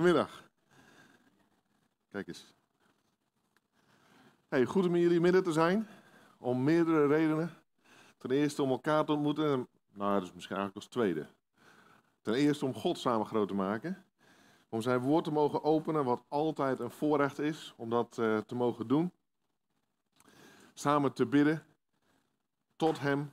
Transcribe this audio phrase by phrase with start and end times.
[0.00, 0.50] goedemiddag.
[2.08, 2.52] Kijk eens.
[4.48, 5.88] Hey, goed om in jullie midden te zijn.
[6.38, 7.50] Om meerdere redenen.
[8.18, 9.68] Ten eerste om elkaar te ontmoeten.
[9.92, 11.26] Nou, dat is misschien eigenlijk als tweede.
[12.22, 14.04] Ten eerste om God samen groot te maken.
[14.68, 18.54] Om zijn woord te mogen openen, wat altijd een voorrecht is om dat uh, te
[18.54, 19.12] mogen doen.
[20.74, 21.64] Samen te bidden
[22.76, 23.32] tot Hem.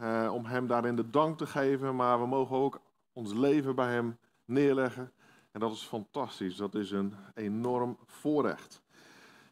[0.00, 1.96] Uh, om Hem daarin de dank te geven.
[1.96, 2.80] Maar we mogen ook
[3.12, 5.12] ons leven bij Hem neerleggen.
[5.52, 6.56] En dat is fantastisch.
[6.56, 8.82] Dat is een enorm voorrecht.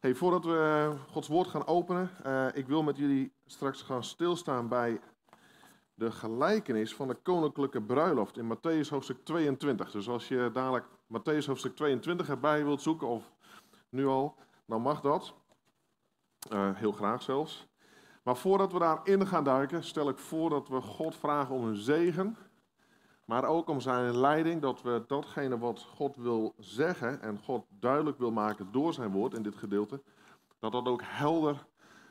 [0.00, 4.68] Hey, voordat we Gods woord gaan openen, uh, ik wil met jullie straks gaan stilstaan
[4.68, 5.00] bij
[5.94, 9.90] de gelijkenis van de koninklijke bruiloft in Matthäus hoofdstuk 22.
[9.90, 13.32] Dus als je dadelijk Matthäus hoofdstuk 22 erbij wilt zoeken, of
[13.88, 14.34] nu al,
[14.66, 15.34] dan mag dat.
[16.52, 17.66] Uh, heel graag zelfs.
[18.22, 21.76] Maar voordat we daarin gaan duiken, stel ik voor dat we God vragen om een
[21.76, 22.36] zegen
[23.30, 28.18] maar ook om zijn leiding, dat we datgene wat God wil zeggen en God duidelijk
[28.18, 30.02] wil maken door zijn woord in dit gedeelte,
[30.58, 31.66] dat dat ook helder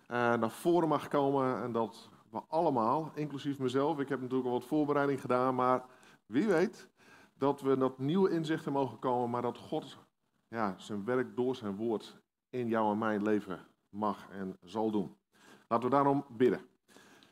[0.07, 4.53] eh, naar voren mag komen en dat we allemaal, inclusief mezelf, ik heb natuurlijk al
[4.53, 5.85] wat voorbereiding gedaan, maar
[6.25, 6.89] wie weet
[7.37, 9.97] dat we dat nieuwe inzichten mogen komen, maar dat God
[10.47, 12.17] ja, zijn werk door zijn woord
[12.49, 15.15] in jou en mijn leven mag en zal doen.
[15.67, 16.61] Laten we daarom bidden.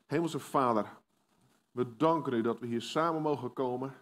[0.05, 0.85] Hemelse Vader,
[1.77, 3.93] we danken u dat we hier samen mogen komen.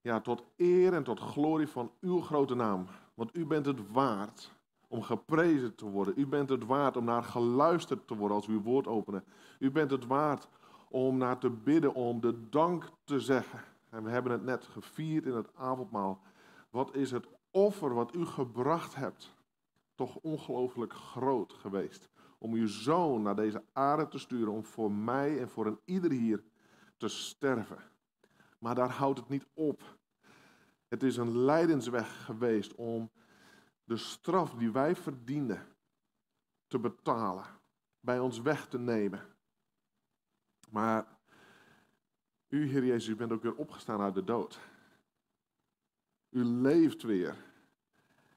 [0.00, 2.86] Ja, tot eer en tot glorie van uw grote naam.
[3.14, 4.52] Want u bent het waard
[4.88, 6.14] om geprezen te worden.
[6.16, 9.24] U bent het waard om naar geluisterd te worden als we uw woord openen.
[9.58, 10.48] U bent het waard
[10.88, 13.60] om naar te bidden, om de dank te zeggen.
[13.90, 16.20] En we hebben het net gevierd in het avondmaal.
[16.70, 19.34] Wat is het offer wat u gebracht hebt?
[19.94, 22.08] Toch ongelooflijk groot geweest.
[22.38, 26.10] Om uw zoon naar deze aarde te sturen, om voor mij en voor een ieder
[26.10, 26.42] hier
[27.02, 27.78] te sterven.
[28.58, 29.98] Maar daar houdt het niet op.
[30.88, 33.10] Het is een lijdensweg geweest om
[33.84, 35.66] de straf die wij verdienden
[36.66, 37.44] te betalen,
[38.00, 39.20] bij ons weg te nemen.
[40.70, 41.18] Maar
[42.48, 44.60] u, Heer Jezus, u bent ook weer opgestaan uit de dood.
[46.30, 47.36] U leeft weer.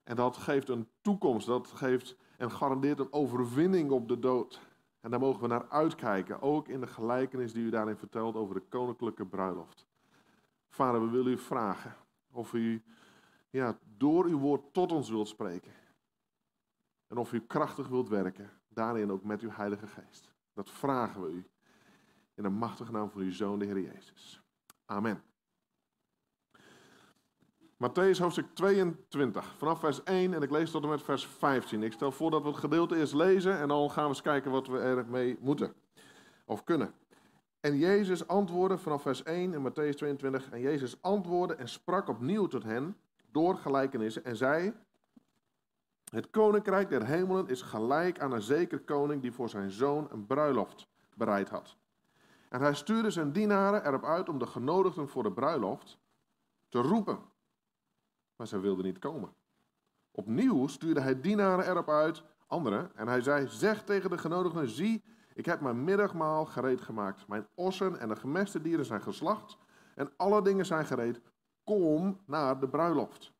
[0.03, 4.61] En dat geeft een toekomst, dat geeft en garandeert een overwinning op de dood.
[5.05, 8.55] En daar mogen we naar uitkijken, ook in de gelijkenis die u daarin vertelt over
[8.55, 9.87] de koninklijke bruiloft.
[10.69, 11.95] Vader, we willen u vragen
[12.31, 12.83] of u
[13.49, 15.71] ja, door uw woord tot ons wilt spreken.
[17.07, 20.33] En of u krachtig wilt werken, daarin ook met uw Heilige Geest.
[20.53, 21.47] Dat vragen we u
[22.33, 24.41] in de machtige naam van uw Zoon, de Heer Jezus.
[24.85, 25.23] Amen.
[27.77, 31.83] Matthäus hoofdstuk 22, vanaf vers 1 en ik lees tot en met vers 15.
[31.83, 34.51] Ik stel voor dat we het gedeelte eerst lezen en dan gaan we eens kijken
[34.51, 35.73] wat we ermee moeten
[36.45, 36.93] of kunnen.
[37.59, 40.49] En Jezus antwoordde vanaf vers 1 in Matthäus 22.
[40.49, 42.97] En Jezus antwoordde en sprak opnieuw tot hen
[43.31, 44.73] door gelijkenissen en zei:
[46.11, 50.25] Het koninkrijk der hemelen is gelijk aan een zeker koning die voor zijn zoon een
[50.25, 51.75] bruiloft bereid had.
[52.49, 55.97] En hij stuurde zijn dienaren erop uit om de genodigden voor de bruiloft
[56.69, 57.33] te roepen
[58.35, 59.33] maar zij wilden niet komen.
[60.11, 65.03] Opnieuw stuurde hij dienaren erop uit, anderen, en hij zei, zeg tegen de genodigden, zie,
[65.33, 67.27] ik heb mijn middagmaal gereed gemaakt.
[67.27, 69.57] Mijn ossen en de gemeste dieren zijn geslacht
[69.95, 71.21] en alle dingen zijn gereed.
[71.63, 73.33] Kom naar de bruiloft.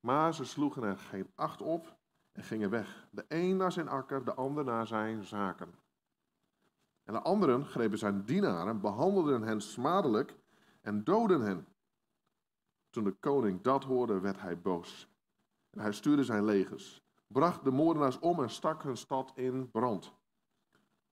[0.00, 1.96] Maar ze sloegen er geen acht op
[2.32, 3.08] en gingen weg.
[3.10, 5.74] De een naar zijn akker, de ander naar zijn zaken.
[7.04, 10.36] En de anderen grepen zijn dienaren, behandelden hen smadelijk
[10.80, 11.66] en doden hen.
[12.90, 15.08] Toen de koning dat hoorde, werd hij boos.
[15.70, 20.12] En hij stuurde zijn legers, bracht de moordenaars om en stak hun stad in brand.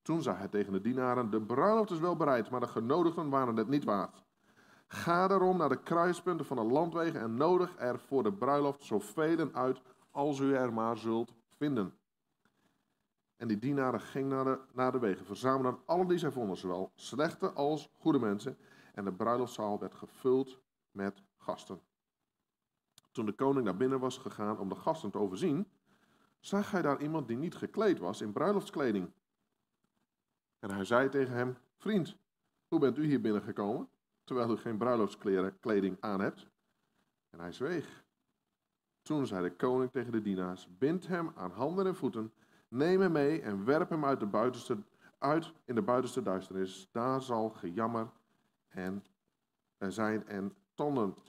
[0.03, 3.56] Toen zei hij tegen de dienaren: De bruiloft is wel bereid, maar de genodigden waren
[3.56, 4.25] het niet waard.
[4.87, 9.53] Ga daarom naar de kruispunten van de landwegen en nodig er voor de bruiloft zoveel
[9.53, 11.98] uit als u er maar zult vinden.
[13.37, 16.90] En die dienaren gingen naar de, naar de wegen, verzamelden alle die zij vonden, zowel
[16.94, 18.58] slechte als goede mensen.
[18.94, 21.22] En de bruiloftzaal werd gevuld met
[23.12, 25.69] Toen de koning naar binnen was gegaan om de gasten te overzien,
[26.40, 29.12] zag hij daar iemand die niet gekleed was in bruiloftskleding.
[30.58, 32.16] En hij zei tegen hem: Vriend,
[32.69, 33.88] hoe bent u hier binnengekomen,
[34.25, 36.48] terwijl u geen bruiloftskleding aan hebt?
[37.31, 38.04] En hij zweeg.
[39.02, 42.32] Toen zei de koning tegen de dienaars: Bind hem aan handen en voeten,
[42.69, 44.82] neem hem mee en werp hem uit, de buitenste,
[45.19, 46.88] uit in de buitenste duisternis.
[46.93, 48.10] Daar zal gejammer
[48.69, 49.04] en
[49.78, 50.56] zijn en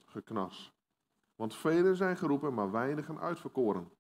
[0.06, 0.74] geknas.
[1.36, 3.92] Want velen zijn geroepen, maar weinigen uitverkoren.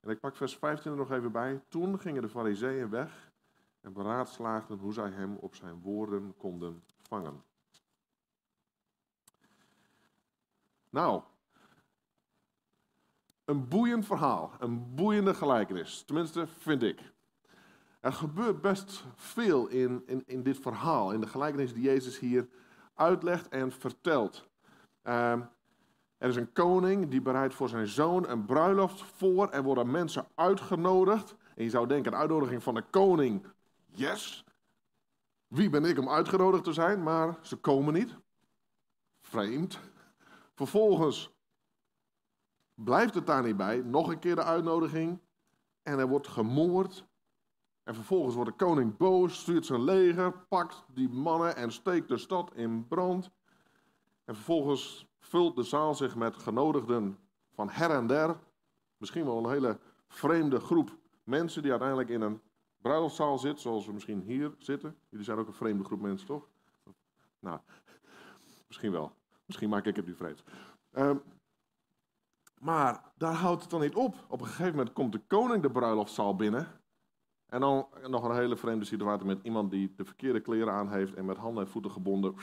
[0.00, 1.62] En ik pak vers 15 er nog even bij.
[1.68, 3.32] Toen gingen de fariseeën weg
[3.80, 7.42] en beraadslaagden hoe zij hem op zijn woorden konden vangen.
[10.90, 11.22] Nou,
[13.44, 16.02] een boeiend verhaal, een boeiende gelijkenis.
[16.02, 17.00] Tenminste, vind ik.
[18.00, 22.48] Er gebeurt best veel in, in, in dit verhaal, in de gelijkenis die Jezus hier
[22.98, 24.48] uitlegt en vertelt.
[25.02, 25.40] Ehm,
[26.18, 29.48] er is een koning die bereidt voor zijn zoon een bruiloft voor.
[29.48, 31.36] Er worden mensen uitgenodigd.
[31.54, 33.46] En je zou denken, een uitnodiging van de koning,
[33.86, 34.44] yes.
[35.46, 37.02] Wie ben ik om uitgenodigd te zijn?
[37.02, 38.16] Maar ze komen niet.
[39.20, 39.80] Vreemd.
[40.54, 41.30] Vervolgens
[42.74, 43.82] blijft het daar niet bij.
[43.84, 45.20] Nog een keer de uitnodiging.
[45.82, 47.07] En er wordt gemoord.
[47.88, 52.16] En vervolgens wordt de koning boos, stuurt zijn leger, pakt die mannen en steekt de
[52.18, 53.30] stad in brand.
[54.24, 57.18] En vervolgens vult de zaal zich met genodigden
[57.50, 58.38] van her en der.
[58.96, 62.40] Misschien wel een hele vreemde groep mensen die uiteindelijk in een
[62.80, 64.96] bruiloftszaal zit, zoals we misschien hier zitten.
[65.08, 66.48] Jullie zijn ook een vreemde groep mensen, toch?
[67.40, 67.60] Nou,
[68.66, 69.12] misschien wel.
[69.46, 70.42] Misschien maak ik het nu vreemd.
[70.92, 71.16] Uh,
[72.58, 74.14] maar daar houdt het dan niet op.
[74.28, 76.78] Op een gegeven moment komt de koning de bruiloftszaal binnen.
[77.48, 81.14] En dan nog een hele vreemde situatie met iemand die de verkeerde kleren aan heeft
[81.14, 82.34] en met handen en voeten gebonden.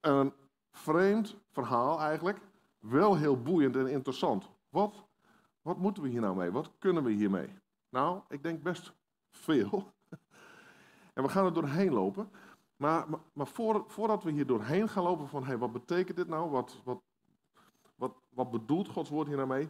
[0.00, 0.32] Een
[0.70, 2.40] vreemd verhaal eigenlijk,
[2.78, 4.50] wel heel boeiend en interessant.
[4.68, 5.04] Wat,
[5.62, 6.50] wat moeten we hier nou mee?
[6.50, 7.48] Wat kunnen we hiermee?
[7.88, 8.92] Nou, ik denk best
[9.30, 9.92] veel.
[11.14, 12.30] En we gaan er doorheen lopen.
[12.76, 13.46] Maar, maar,
[13.86, 16.50] voordat we hier doorheen gaan lopen van, hey, wat betekent dit nou?
[16.50, 17.02] Wat, wat,
[17.94, 19.68] wat, wat bedoelt Gods woord hier nou?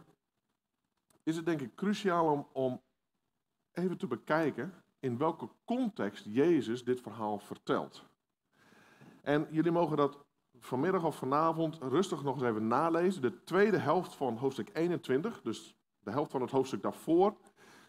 [1.23, 2.81] Is het denk ik cruciaal om, om
[3.75, 8.05] even te bekijken in welke context Jezus dit verhaal vertelt.
[9.21, 10.25] En jullie mogen dat
[10.59, 13.21] vanmiddag of vanavond rustig nog eens even nalezen.
[13.21, 17.37] De tweede helft van hoofdstuk 21, dus de helft van het hoofdstuk daarvoor.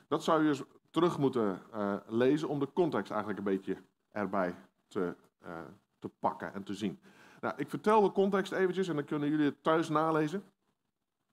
[0.09, 3.77] Dat zou je eens terug moeten uh, lezen om de context eigenlijk een beetje
[4.11, 4.55] erbij
[4.89, 5.59] te, uh,
[5.99, 7.01] te pakken en te zien.
[7.41, 10.45] Nou, ik vertel de context eventjes en dan kunnen jullie het thuis nalezen.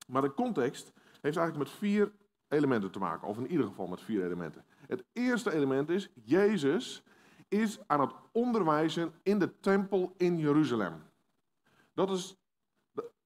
[0.08, 2.12] Maar de context heeft eigenlijk met vier
[2.54, 4.66] elementen te maken, of in ieder geval met vier elementen.
[4.88, 7.04] Het eerste element is, Jezus
[7.48, 10.94] is aan het onderwijzen in de tempel in Jeruzalem.
[11.94, 12.38] Dat is,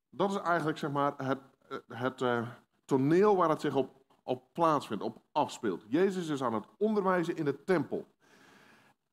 [0.09, 1.39] dat is eigenlijk zeg maar, het,
[1.87, 2.47] het uh,
[2.85, 5.83] toneel waar het zich op, op plaatsvindt, op afspeelt.
[5.87, 8.07] Jezus is aan het onderwijzen in de tempel.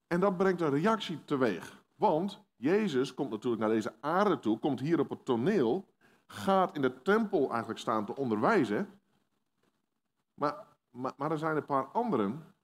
[0.06, 1.82] En dat brengt een reactie teweeg.
[1.94, 5.86] Want Jezus komt natuurlijk naar deze aarde toe, komt hier op het toneel,
[6.26, 8.88] gaat in de tempel eigenlijk staan te onderwijzen.
[10.34, 12.54] Maar, maar, maar er zijn een paar anderen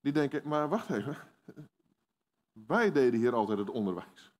[0.00, 1.16] die denken, maar wacht even,
[2.52, 4.32] wij deden hier altijd het onderwijs.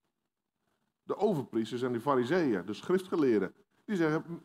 [1.02, 4.43] De overpriesters en de fariseeën, de schriftgeleerden, die zeggen,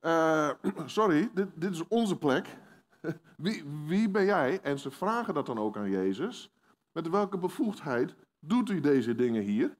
[0.00, 0.50] uh,
[0.86, 2.56] sorry, dit, dit, is onze plek.
[3.36, 4.60] Wie, wie ben jij?
[4.60, 6.50] En ze vragen dat dan ook aan Jezus.
[6.92, 9.76] Met welke bevoegdheid doet u deze dingen hier?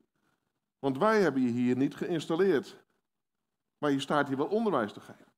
[0.79, 2.77] Want wij hebben je hier niet geïnstalleerd.
[3.79, 5.33] Maar je staat hier wel onderwijs te geven.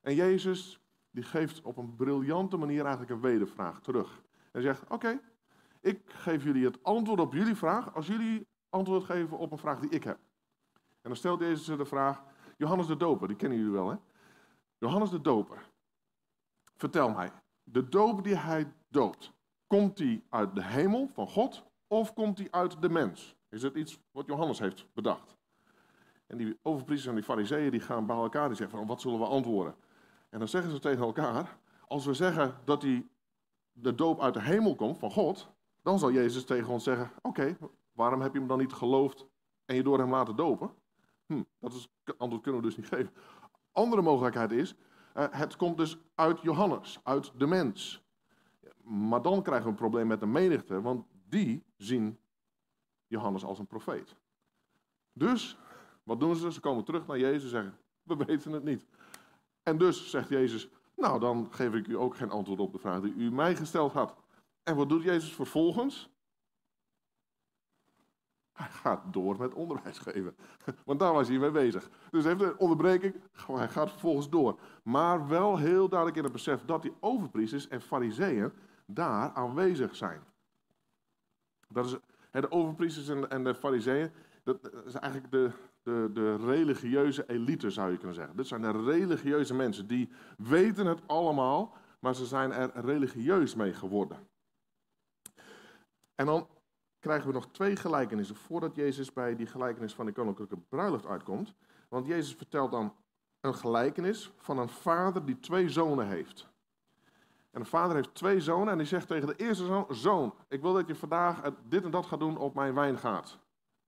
[0.00, 0.80] En Jezus
[1.16, 4.22] die geeft op een briljante manier eigenlijk een wedervraag terug.
[4.52, 5.20] En zegt, oké,
[5.80, 9.80] ik geef jullie het antwoord op jullie vraag als jullie antwoord geven op een vraag
[9.80, 10.18] die ik heb.
[10.74, 12.22] En dan stelt Jezus de vraag,
[12.56, 13.96] Johannes de Doper, die kennen jullie wel hè?
[14.78, 15.70] Johannes de Doper,
[16.76, 17.32] vertel mij,
[17.62, 19.32] de doop die hij doopt,
[19.66, 23.36] komt die uit de hemel van God of komt die uit de mens?
[23.48, 25.36] Is het iets wat Johannes heeft bedacht?
[26.26, 29.18] En die overpriesters en die fariseeën die gaan bij elkaar die zeggen van wat zullen
[29.18, 29.74] we antwoorden?
[30.36, 33.08] En dan zeggen ze tegen elkaar, als we zeggen dat die,
[33.72, 35.50] de doop uit de hemel komt van God,
[35.82, 37.56] dan zal Jezus tegen ons zeggen, oké,
[37.92, 39.26] waarom heb je hem dan niet geloofd
[39.64, 40.70] en je door hem laten dopen?
[41.26, 43.10] Hm, dat is, antwoord kunnen we dus niet geven.
[43.72, 44.74] Andere mogelijkheid is,
[45.16, 48.02] uh, het komt dus uit Johannes, uit de mens.
[48.82, 52.18] Maar dan krijgen we een probleem met de menigte, want die zien
[53.06, 54.16] Johannes als een profeet.
[55.12, 55.58] Dus,
[56.02, 56.52] wat doen ze?
[56.52, 58.86] Ze komen terug naar Jezus en zeggen, we weten het niet.
[59.66, 63.00] En dus zegt Jezus, nou dan geef ik u ook geen antwoord op de vraag
[63.00, 64.14] die u mij gesteld had.
[64.62, 66.10] En wat doet Jezus vervolgens?
[68.52, 70.36] Hij gaat door met onderwijs geven.
[70.84, 71.90] Want daar was hij mee bezig.
[72.10, 73.14] Dus heeft een onderbreking,
[73.46, 74.58] hij gaat vervolgens door.
[74.82, 78.52] Maar wel heel duidelijk in het besef dat die overpriesters en fariseeën
[78.84, 80.20] daar aanwezig zijn.
[81.68, 81.96] Dat is,
[82.30, 84.10] de overpriesters en de fariseeën,
[84.42, 85.50] dat is eigenlijk de,
[85.86, 88.36] de, de religieuze elite, zou je kunnen zeggen.
[88.36, 93.72] Dit zijn de religieuze mensen, die weten het allemaal, maar ze zijn er religieus mee
[93.72, 94.28] geworden.
[96.14, 96.48] En dan
[96.98, 101.54] krijgen we nog twee gelijkenissen voordat Jezus bij die gelijkenis van de koninklijke bruiloft uitkomt.
[101.88, 102.94] Want Jezus vertelt dan
[103.40, 106.48] een gelijkenis van een vader die twee zonen heeft.
[107.50, 110.60] En de vader heeft twee zonen en die zegt tegen de eerste zoon, zoon, ik
[110.60, 113.38] wil dat je vandaag dit en dat gaat doen op mijn wijngaard.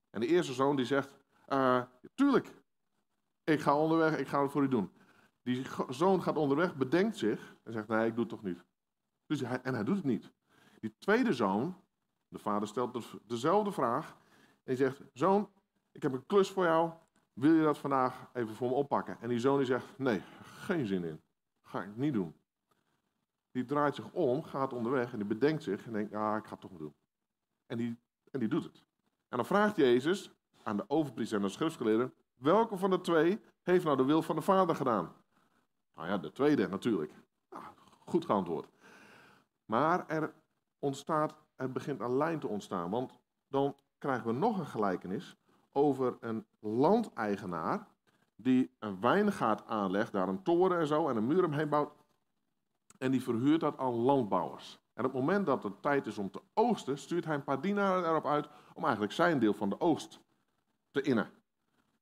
[0.09, 1.18] En de eerste zoon die zegt,
[1.49, 1.81] uh,
[2.15, 2.53] tuurlijk,
[3.43, 4.91] ik ga onderweg, ik ga het voor u doen.
[5.41, 8.63] Die zoon gaat onderweg, bedenkt zich en zegt, nee, ik doe het toch niet.
[9.25, 10.31] Dus en hij doet het niet.
[10.79, 11.75] Die tweede zoon,
[12.27, 14.09] de vader stelt dezelfde vraag.
[14.09, 15.49] En hij zegt, zoon,
[15.91, 16.91] ik heb een klus voor jou.
[17.33, 19.17] Wil je dat vandaag even voor me oppakken?
[19.21, 21.21] En die zoon die zegt, nee, geen zin in.
[21.61, 22.35] Ga ik niet doen.
[23.51, 26.51] Die draait zich om, gaat onderweg en die bedenkt zich en denkt, ja, ik ga
[26.51, 26.95] het toch doen.
[27.65, 27.97] En die,
[28.31, 28.83] en die doet het.
[29.27, 30.31] En dan vraagt Jezus
[30.63, 34.35] aan de overpriester en de schriftgeleerden, welke van de twee heeft nou de wil van
[34.35, 35.13] de vader gedaan?
[35.95, 37.13] Nou ja, de tweede natuurlijk.
[37.49, 37.63] Nou,
[38.05, 38.69] goed geantwoord.
[39.65, 40.33] Maar er
[40.79, 42.89] ontstaat, er begint een lijn te ontstaan.
[42.89, 43.13] Want
[43.47, 45.37] dan krijgen we nog een gelijkenis
[45.71, 47.87] over een landeigenaar
[48.35, 51.91] die een wijngaard aanlegt, daar een toren en zo en een muur omheen bouwt.
[52.97, 54.79] En die verhuurt dat aan landbouwers.
[54.93, 57.61] En op het moment dat het tijd is om te oogsten, stuurt hij een paar
[57.61, 60.19] dienaren erop uit om eigenlijk zijn deel van de oogst
[60.91, 61.31] te innen.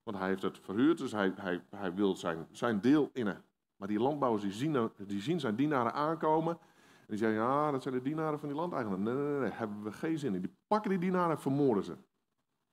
[0.03, 3.44] Want hij heeft het verhuurd, dus hij, hij, hij wil zijn, zijn deel innen.
[3.75, 6.58] Maar die landbouwers die zien, die zien zijn dienaren aankomen.
[7.00, 9.00] En die zeggen, ja, dat zijn de dienaren van die landeigenaar.
[9.00, 10.41] Nee, nee, nee, nee, hebben we geen zin in.
[10.41, 11.98] Die pakken die dienaren en vermoorden ze.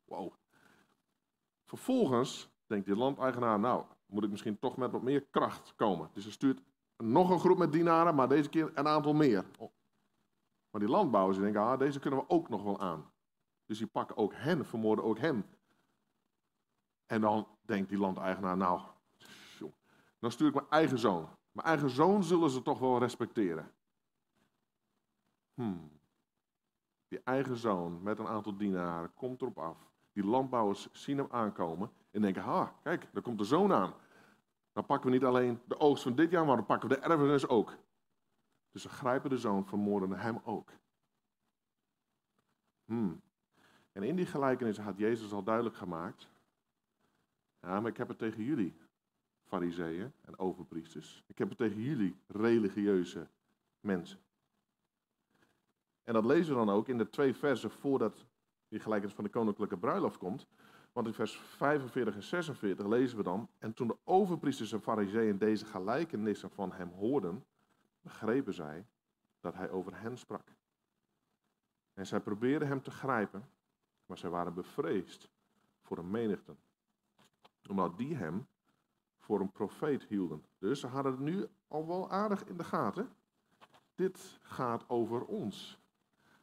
[0.04, 0.32] Wow.
[1.64, 6.10] Vervolgens denkt die landeigenaar, nou, moet ik misschien toch met wat meer kracht komen.
[6.12, 6.62] Dus hij stuurt
[6.96, 9.44] nog een groep met dienaren, maar deze keer een aantal meer.
[10.70, 13.12] Maar die landbouwers denken, ah, deze kunnen we ook nog wel aan.
[13.66, 15.44] Dus die pakken ook hen, vermoorden ook hem.
[17.14, 18.80] En dan denkt die landeigenaar, nou,
[20.18, 21.28] dan stuur ik mijn eigen zoon.
[21.52, 23.72] Mijn eigen zoon zullen ze toch wel respecteren.
[25.54, 25.90] Hmm.
[27.08, 29.76] Die eigen zoon met een aantal dienaren komt erop af.
[30.12, 33.92] Die landbouwers zien hem aankomen en denken, ha, kijk, daar komt de zoon aan.
[34.72, 37.00] Dan pakken we niet alleen de oogst van dit jaar, maar dan pakken we de
[37.00, 37.76] erfenis ook.
[38.70, 40.70] Dus ze grijpen de zoon, vermoorden hem ook.
[42.84, 43.22] Hmm.
[43.92, 46.32] En in die gelijkenis had Jezus al duidelijk gemaakt.
[47.64, 48.76] Ja, maar ik heb het tegen jullie,
[49.44, 51.24] fariseeën en overpriesters.
[51.26, 53.28] Ik heb het tegen jullie, religieuze
[53.80, 54.18] mensen.
[56.02, 58.26] En dat lezen we dan ook in de twee versen voordat
[58.68, 60.46] die gelijkenis van de koninklijke bruiloft komt.
[60.92, 65.38] Want in vers 45 en 46 lezen we dan, en toen de overpriesters en fariseeën
[65.38, 67.44] deze gelijkenissen van hem hoorden,
[68.00, 68.86] begrepen zij
[69.40, 70.48] dat hij over hen sprak.
[71.94, 73.48] En zij probeerden hem te grijpen,
[74.06, 75.28] maar zij waren bevreesd
[75.82, 76.54] voor een menigte,
[77.68, 78.46] omdat die hem
[79.18, 80.44] voor een profeet hielden.
[80.58, 83.08] Dus ze hadden het nu al wel aardig in de gaten.
[83.94, 85.78] Dit gaat over ons.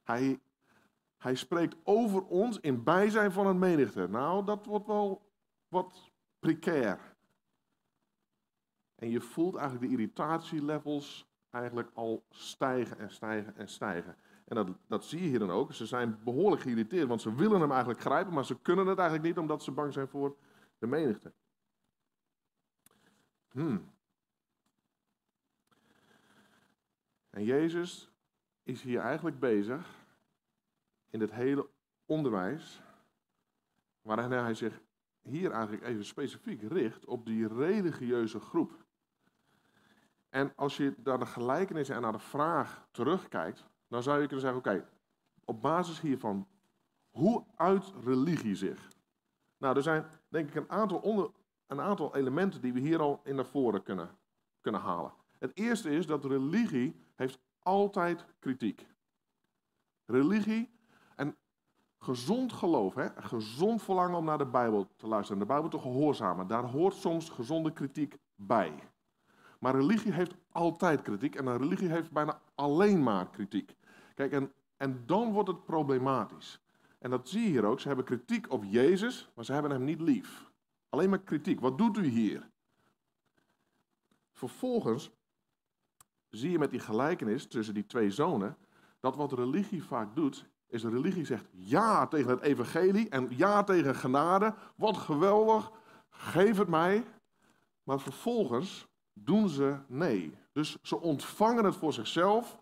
[0.04, 0.40] Hij
[1.22, 4.08] hij spreekt over ons in bijzijn van een menigte.
[4.08, 5.22] Nou, dat wordt wel
[5.68, 7.16] wat precair.
[8.96, 14.16] En je voelt eigenlijk de irritatielevels eigenlijk al stijgen en stijgen en stijgen.
[14.46, 15.74] En dat, dat zie je hier dan ook.
[15.74, 19.28] Ze zijn behoorlijk geïrriteerd, want ze willen hem eigenlijk grijpen, maar ze kunnen het eigenlijk
[19.28, 20.36] niet omdat ze bang zijn voor
[20.82, 21.32] de menigte.
[23.52, 23.92] Hmm.
[27.30, 28.12] En Jezus
[28.64, 29.96] is hier eigenlijk bezig
[31.10, 31.70] in dit hele
[32.06, 32.82] onderwijs,
[34.02, 34.82] waarin hij zich
[35.22, 38.86] hier eigenlijk even specifiek richt op die religieuze groep.
[40.30, 44.46] En als je naar de gelijkenissen en naar de vraag terugkijkt, dan zou je kunnen
[44.46, 44.88] zeggen, oké,
[45.46, 46.48] op basis hiervan,
[47.10, 48.90] hoe uit religie zich?
[49.62, 51.32] Nou, er zijn denk ik een aantal, onder,
[51.68, 54.10] een aantal elementen die we hier al in naar voren kunnen,
[54.62, 55.14] kunnen halen.
[55.40, 58.88] Het eerste is dat religie heeft altijd kritiek.
[60.06, 60.70] Religie
[62.02, 66.48] gezond geloof, hè, gezond verlangen om naar de Bijbel te luisteren, de Bijbel te gehoorzamen,
[66.48, 68.74] daar hoort soms gezonde kritiek bij.
[69.60, 73.76] Maar religie heeft altijd kritiek en een religie heeft bijna alleen maar kritiek.
[74.16, 76.62] Kijk, en, en dan wordt het problematisch.
[77.02, 77.80] En dat zie je hier ook.
[77.80, 80.52] Ze hebben kritiek op Jezus, maar ze hebben hem niet lief.
[80.90, 81.60] Alleen maar kritiek.
[81.60, 82.50] Wat doet u hier?
[84.32, 85.12] Vervolgens
[86.30, 88.58] zie je met die gelijkenis tussen die twee zonen
[89.00, 93.64] dat wat religie vaak doet, is de religie zegt ja tegen het evangelie en ja
[93.64, 94.56] tegen genade.
[94.76, 95.72] Wat geweldig,
[96.10, 97.06] geef het mij.
[97.84, 100.38] Maar vervolgens doen ze nee.
[100.52, 102.61] Dus ze ontvangen het voor zichzelf.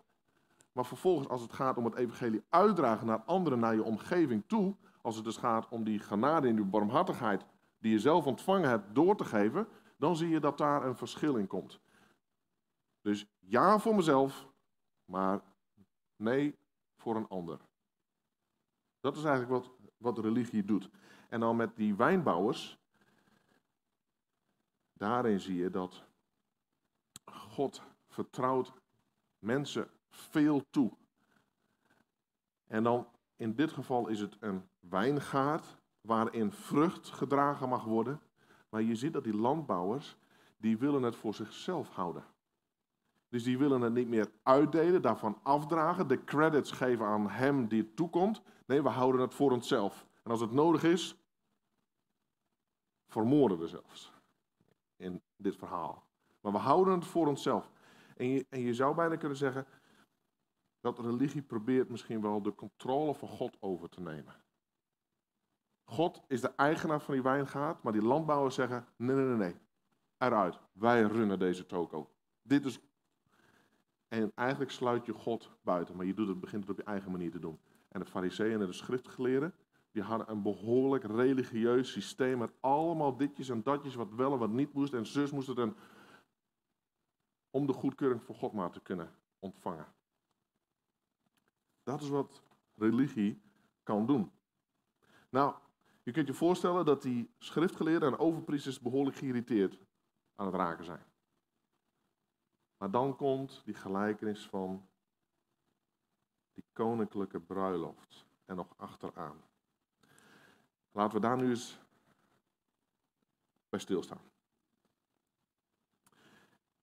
[0.72, 4.76] Maar vervolgens als het gaat om het evangelie uitdragen naar anderen, naar je omgeving toe.
[5.02, 7.44] Als het dus gaat om die genade en die barmhartigheid
[7.78, 9.68] die je zelf ontvangen hebt door te geven.
[9.96, 11.80] Dan zie je dat daar een verschil in komt.
[13.00, 14.48] Dus ja voor mezelf,
[15.04, 15.40] maar
[16.16, 16.58] nee
[16.96, 17.60] voor een ander.
[19.00, 20.90] Dat is eigenlijk wat, wat religie doet.
[21.28, 22.78] En dan met die wijnbouwers,
[24.92, 26.02] daarin zie je dat
[27.24, 28.72] God vertrouwt
[29.38, 30.92] mensen veel toe.
[32.66, 38.20] En dan in dit geval is het een wijngaard waarin vrucht gedragen mag worden.
[38.68, 40.16] Maar je ziet dat die landbouwers,
[40.56, 42.24] die willen het voor zichzelf houden.
[43.28, 47.82] Dus die willen het niet meer uitdelen, daarvan afdragen, de credits geven aan hem die
[47.82, 48.42] het toekomt.
[48.66, 50.06] Nee, we houden het voor onszelf.
[50.22, 51.16] En als het nodig is,
[53.06, 54.12] vermoorden we zelfs.
[54.96, 56.04] In dit verhaal.
[56.40, 57.70] Maar we houden het voor onszelf.
[58.16, 59.66] En je, en je zou bijna kunnen zeggen
[60.80, 64.34] dat religie probeert misschien wel de controle van God over te nemen.
[65.84, 69.56] God is de eigenaar van die wijngaard, maar die landbouwers zeggen: nee, nee, nee, nee,
[70.18, 70.58] eruit.
[70.72, 72.10] Wij runnen deze toko.
[72.42, 72.80] Dit is.
[74.08, 77.10] En eigenlijk sluit je God buiten, maar je doet het, begint het op je eigen
[77.10, 77.58] manier te doen.
[77.88, 79.54] En de fariseeën en de schriftgeleerden,
[79.92, 84.50] die hadden een behoorlijk religieus systeem met allemaal ditjes en datjes, wat wel en wat
[84.50, 84.92] niet moest.
[84.92, 85.74] En zus moest het een,
[87.50, 89.86] om de goedkeuring van God maar te kunnen ontvangen.
[91.90, 92.42] Dat is wat
[92.74, 93.42] religie
[93.82, 94.32] kan doen.
[95.28, 95.54] Nou,
[96.02, 99.78] je kunt je voorstellen dat die schriftgeleerden en overpriesters behoorlijk geïrriteerd
[100.34, 101.04] aan het raken zijn.
[102.76, 104.88] Maar dan komt die gelijkenis van
[106.52, 109.42] die koninklijke bruiloft en nog achteraan.
[110.92, 111.78] Laten we daar nu eens
[113.68, 114.22] bij stilstaan.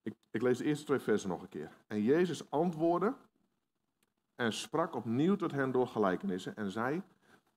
[0.02, 1.72] Ik, ik lees de eerste twee versen nog een keer.
[1.86, 3.14] En Jezus antwoordde
[4.38, 7.02] en sprak opnieuw tot hen door gelijkenissen en zei: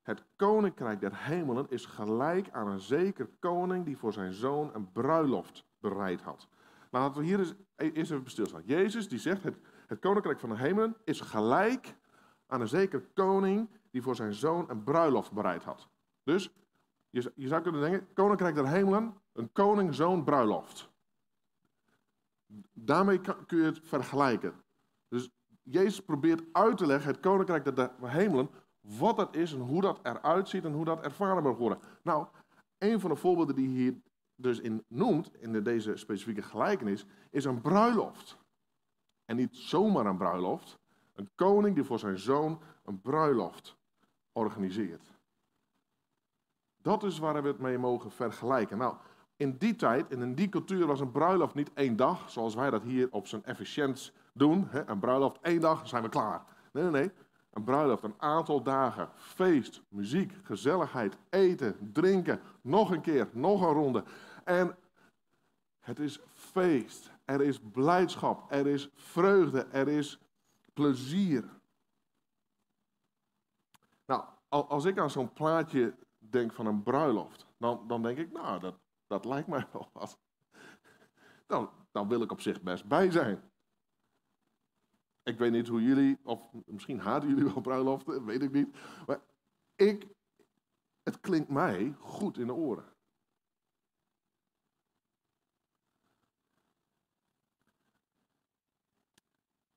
[0.02, 4.92] Het koninkrijk der hemelen is gelijk aan een zeker koning die voor zijn zoon een
[4.92, 6.48] bruiloft bereid had.
[6.90, 8.62] Maar laten we hier eens, eerst even stilstaan.
[8.66, 9.58] Jezus die zegt: het,
[9.88, 11.96] het koninkrijk van de hemelen is gelijk
[12.48, 15.88] aan een zeker koning die voor zijn zoon een bruiloft bereid had.
[16.24, 16.54] Dus
[17.10, 20.90] je, je zou kunnen denken: Koninkrijk der hemelen, een koning, zoon, bruiloft.
[22.74, 24.61] Daarmee kun je het vergelijken.
[25.64, 28.50] Jezus probeert uit te leggen, het koninkrijk der hemelen,
[28.82, 31.80] wat dat is en hoe dat eruit ziet en hoe dat ervaren mag worden.
[32.04, 32.28] Nou,
[32.78, 34.02] een van de voorbeelden die hier
[34.36, 38.38] dus in noemt, in deze specifieke gelijkenis, is een bruiloft.
[39.26, 40.80] En niet zomaar een bruiloft,
[41.14, 43.78] een koning die voor zijn zoon een bruiloft
[44.32, 45.12] organiseert.
[46.82, 48.78] Dat is waar we het mee mogen vergelijken.
[48.78, 48.96] Nou,
[49.36, 52.70] in die tijd en in die cultuur was een bruiloft niet één dag, zoals wij
[52.70, 54.68] dat hier op zijn efficiënt doen.
[54.70, 54.90] Hè?
[54.90, 56.44] Een bruiloft één dag, zijn we klaar.
[56.72, 57.12] Nee, nee, nee.
[57.52, 63.74] Een bruiloft, een aantal dagen, feest, muziek, gezelligheid, eten, drinken, nog een keer, nog een
[63.74, 64.04] ronde.
[64.44, 64.78] En
[65.80, 70.20] het is feest, er is blijdschap, er is vreugde, er is
[70.74, 71.44] plezier.
[74.06, 78.60] Nou, als ik aan zo'n plaatje denk van een bruiloft, dan, dan denk ik, nou,
[78.60, 78.76] dat,
[79.08, 80.18] dat lijkt mij wel wat.
[81.48, 83.51] Dan, dan wil ik op zich best bij zijn.
[85.24, 88.78] Ik weet niet hoe jullie, of misschien haten jullie wel bruiloften, weet ik niet.
[89.06, 89.22] Maar
[89.76, 90.08] ik,
[91.04, 92.92] het klinkt mij goed in de oren.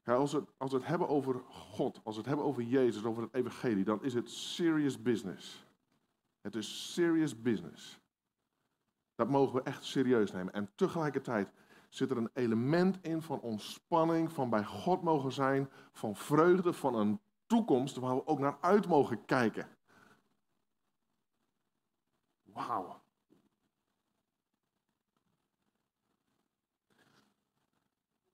[0.05, 3.23] Als, we, als we het hebben over God, als we het hebben over Jezus, over
[3.23, 5.67] het evangelie, dan is het serious business.
[6.41, 8.01] Het is serious business.
[9.15, 10.53] Dat mogen we echt serieus nemen.
[10.53, 11.53] En tegelijkertijd
[11.95, 16.95] zit er een element in van ontspanning, van bij God mogen zijn, van vreugde, van
[16.95, 19.69] een toekomst waar we ook naar uit mogen kijken.
[22.43, 23.03] Wauw.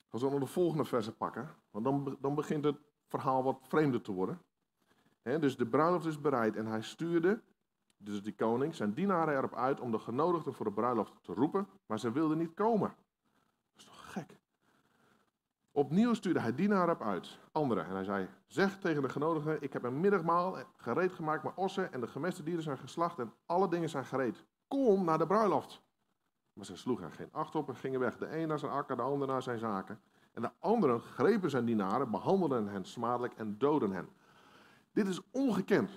[0.08, 4.02] Als we dan de volgende versen pakken, want dan, dan begint het verhaal wat vreemder
[4.02, 4.42] te worden.
[5.22, 7.42] dus de bruiloft is bereid en hij stuurde,
[7.96, 11.68] dus die koning, zijn dienaren erop uit om de genodigden voor de bruiloft te roepen,
[11.86, 12.94] maar ze wilden niet komen.
[15.72, 17.87] Opnieuw stuurde hij dienaren op uit, anderen.
[17.87, 21.92] En hij zei, zeg tegen de genodigden, ik heb een middagmaal gereed gemaakt, maar ossen
[21.92, 24.44] en de gemeste dieren zijn geslacht en alle dingen zijn gereed.
[24.68, 25.83] Kom naar de bruiloft.
[26.52, 28.18] Maar ze sloegen er geen acht op en gingen weg.
[28.18, 30.00] De een naar zijn akker, de ander naar zijn zaken.
[30.33, 34.09] En de anderen grepen zijn dienaren, behandelden hen smadelijk en doden hen.
[34.92, 35.90] Dit is ongekend.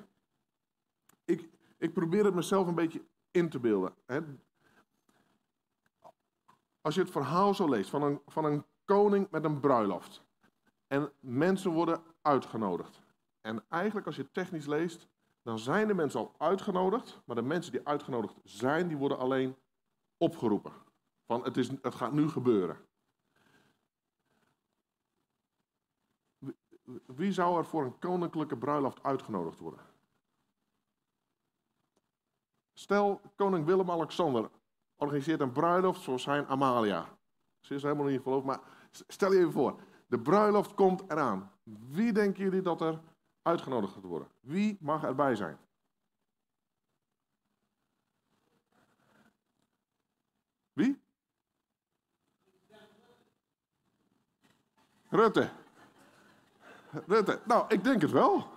[1.26, 3.94] Ik, ik probeer het mezelf een beetje in te beelden.
[6.82, 10.24] Als je het verhaal zo leest van een, van een koning met een bruiloft.
[10.88, 13.02] En mensen worden uitgenodigd.
[13.42, 15.08] En eigenlijk als je technisch leest,
[15.42, 17.22] dan zijn de mensen al uitgenodigd.
[17.26, 19.56] Maar de mensen die uitgenodigd zijn, die worden alleen
[20.18, 20.74] opgeroepen.
[21.26, 22.78] Van het, is, het gaat nu gebeuren.
[27.06, 29.80] Wie zou er voor een koninklijke bruiloft uitgenodigd worden?
[32.74, 34.50] Stel, koning Willem-Alexander
[34.96, 37.18] organiseert een bruiloft voor zijn Amalia.
[37.64, 38.60] Ze is helemaal niet in maar
[38.92, 39.80] stel je even voor.
[40.08, 41.52] De bruiloft komt eraan.
[41.90, 43.00] Wie denken jullie dat er
[43.42, 44.28] uitgenodigd gaat worden?
[44.40, 45.58] Wie mag erbij zijn?
[50.74, 51.02] Wie?
[55.10, 55.50] Rutte.
[57.08, 57.42] Rutte.
[57.46, 58.48] Nou, ik denk het wel.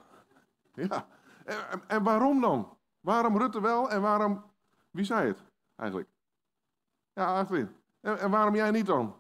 [0.74, 1.06] Ja.
[1.44, 2.78] En, en, waarom dan?
[3.00, 4.44] Waarom Rutte wel en waarom...
[4.90, 5.42] Wie zei het
[5.76, 6.08] eigenlijk?
[7.12, 7.72] Ja, eigenlijk.
[8.06, 9.16] En, waarom jij niet dan?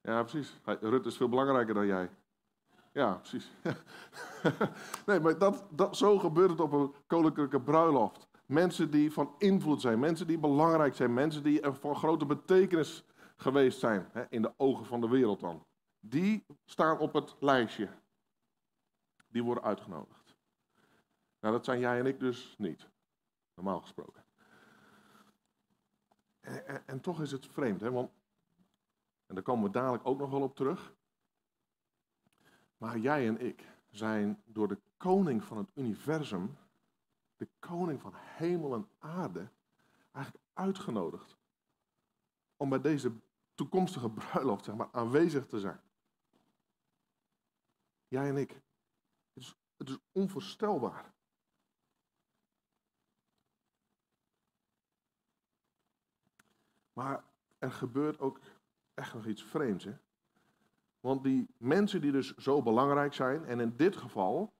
[0.00, 0.60] Ja, precies.
[0.64, 2.10] Rutte is veel belangrijker dan jij.
[2.92, 3.50] Ja, precies.
[5.06, 8.28] nee, maar dat, dat, zo gebeurt het op een koninklijke bruiloft.
[8.46, 13.04] Mensen die van invloed zijn, mensen die belangrijk zijn, mensen die van grote betekenis
[13.36, 15.66] geweest zijn, hè, in de ogen van de wereld dan.
[16.00, 17.88] Die staan op het lijstje.
[19.30, 20.34] Die worden uitgenodigd.
[21.40, 22.88] Nou, dat zijn jij en ik dus niet,
[23.54, 24.24] normaal gesproken.
[26.40, 28.10] En, en, toch is het vreemd, hè, want,
[29.26, 30.94] en daar komen we dadelijk ook nog wel op terug.
[32.76, 36.56] Maar jij en ik zijn door de koning van het universum,
[37.36, 39.48] de koning van hemel en aarde,
[40.12, 41.36] eigenlijk uitgenodigd
[42.56, 43.12] om bij deze
[43.54, 45.80] toekomstige bruiloft zeg maar, aanwezig te zijn.
[48.08, 48.60] Jij en ik.
[49.80, 51.12] Het is, onvoorstelbaar.
[56.92, 57.24] Maar
[57.58, 58.40] er gebeurt ook
[58.94, 59.84] echt nog iets vreemds.
[59.84, 59.92] Hè?
[61.00, 64.52] Want die mensen die dus zo belangrijk zijn, en in dit geval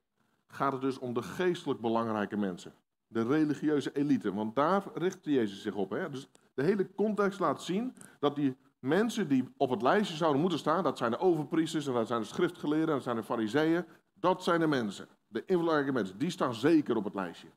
[0.47, 2.75] gaat het dus om de geestelijk belangrijke mensen.
[3.07, 5.91] De religieuze elite, want daar richt Jezus zich op.
[5.91, 6.11] Hè?
[6.11, 10.59] Dus de hele context laat zien dat die mensen die op het lijstje zouden moeten
[10.59, 13.85] staan, dat zijn de overpriesters en dat zijn de schriftgeleerden en dat zijn de fariseeën,
[14.21, 17.49] dat zijn de mensen, de invloedrijke mensen, die staan zeker op het lijstje.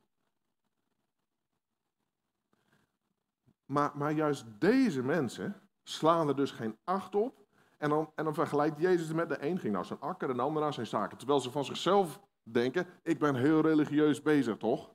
[3.64, 7.44] Maar, maar juist deze mensen slaan er dus geen acht op
[7.78, 10.42] en dan, en dan vergelijkt Jezus met de een ging naar zijn akker en de
[10.42, 11.18] ander naar zijn zaken.
[11.18, 14.94] Terwijl ze van zichzelf denken, ik ben heel religieus bezig, toch?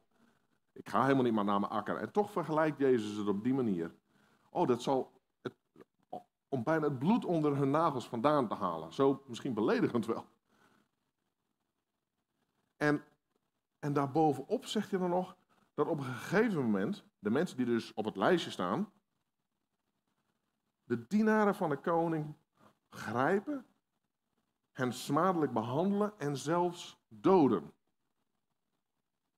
[0.73, 1.97] Ik ga helemaal niet meer naar mijn akker.
[1.97, 3.91] En toch vergelijkt Jezus het op die manier.
[4.49, 5.53] Oh, dat zal, het,
[6.47, 8.93] om bijna het bloed onder hun nagels vandaan te halen.
[8.93, 10.25] Zo misschien beledigend wel.
[12.79, 13.03] En,
[13.79, 15.37] en daarbovenop zegt hij dan nog
[15.73, 18.91] dat op een gegeven moment, de mensen die dus op het lijstje staan,
[20.83, 22.35] de dienaren van de koning
[22.89, 23.65] grijpen,
[24.71, 27.73] hen smadelijk behandelen en zelfs doden.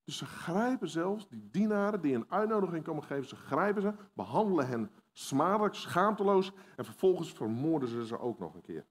[0.03, 4.67] Dus ze grijpen zelfs die dienaren die een uitnodiging komen geven, ze grijpen ze, behandelen
[4.67, 8.87] hen smadelijk, schaamteloos en vervolgens vermoorden ze ze ook nog een keer.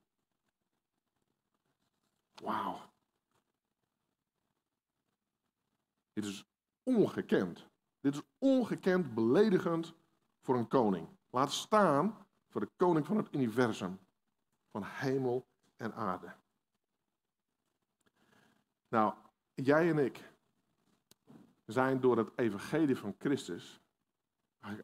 [2.33, 2.90] Wauw.
[6.21, 6.45] Dit is
[6.83, 7.67] ongekend.
[7.99, 9.93] Dit is ongekend beledigend
[10.41, 11.07] voor een koning.
[11.29, 13.99] Laat staan voor de koning van het universum
[14.71, 16.33] van hemel en aarde.
[18.87, 19.13] Nou,
[19.53, 20.33] jij en ik
[21.65, 23.81] zijn door het evangelie van Christus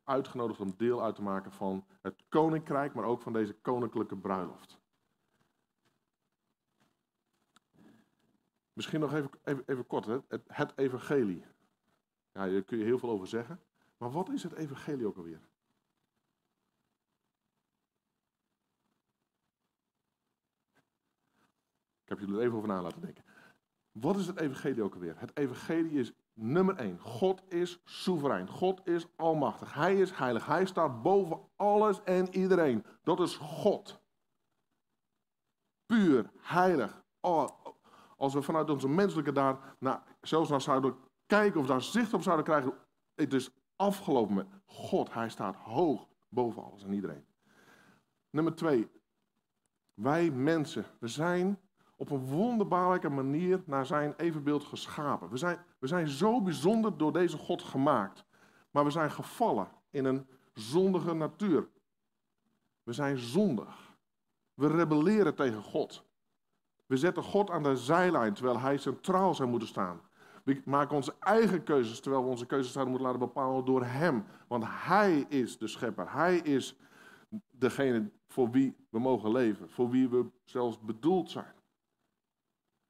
[0.03, 4.76] uitgenodigd om deel uit te maken van het koninkrijk, maar ook van deze koninklijke bruiloft.
[8.77, 11.45] Misschien nog even, even, even kort, het, het evangelie.
[12.33, 13.61] Ja, daar kun je heel veel over zeggen.
[13.97, 15.41] Maar wat is het evangelie ook alweer?
[22.03, 23.23] Ik heb jullie er even over na laten denken.
[23.91, 25.19] Wat is het evangelie ook alweer?
[25.19, 26.99] Het evangelie is nummer één.
[26.99, 28.49] God is soeverein.
[28.49, 29.73] God is almachtig.
[29.73, 30.45] Hij is heilig.
[30.45, 32.85] Hij staat boven alles en iedereen.
[33.03, 34.01] Dat is God.
[35.85, 37.05] Puur, heilig.
[38.17, 42.21] Als we vanuit onze menselijke daar naar, zelfs naar zouden kijken of daar zicht op
[42.21, 42.73] zouden krijgen.
[43.15, 45.13] Het is afgelopen met God.
[45.13, 47.25] Hij staat hoog boven alles en iedereen.
[48.29, 48.89] Nummer twee.
[49.93, 51.59] Wij mensen, we zijn
[51.95, 55.29] op een wonderbaarlijke manier naar zijn evenbeeld geschapen.
[55.29, 58.25] We zijn, we zijn zo bijzonder door deze God gemaakt.
[58.71, 61.69] Maar we zijn gevallen in een zondige natuur.
[62.83, 63.97] We zijn zondig.
[64.53, 66.06] We rebelleren tegen God.
[66.87, 70.01] We zetten God aan de zijlijn terwijl hij centraal zou moeten staan.
[70.43, 74.25] We maken onze eigen keuzes terwijl we onze keuzes zouden moeten laten bepalen door Hem.
[74.47, 76.11] Want Hij is de schepper.
[76.13, 76.75] Hij is
[77.51, 79.69] degene voor wie we mogen leven.
[79.69, 81.53] Voor wie we zelfs bedoeld zijn.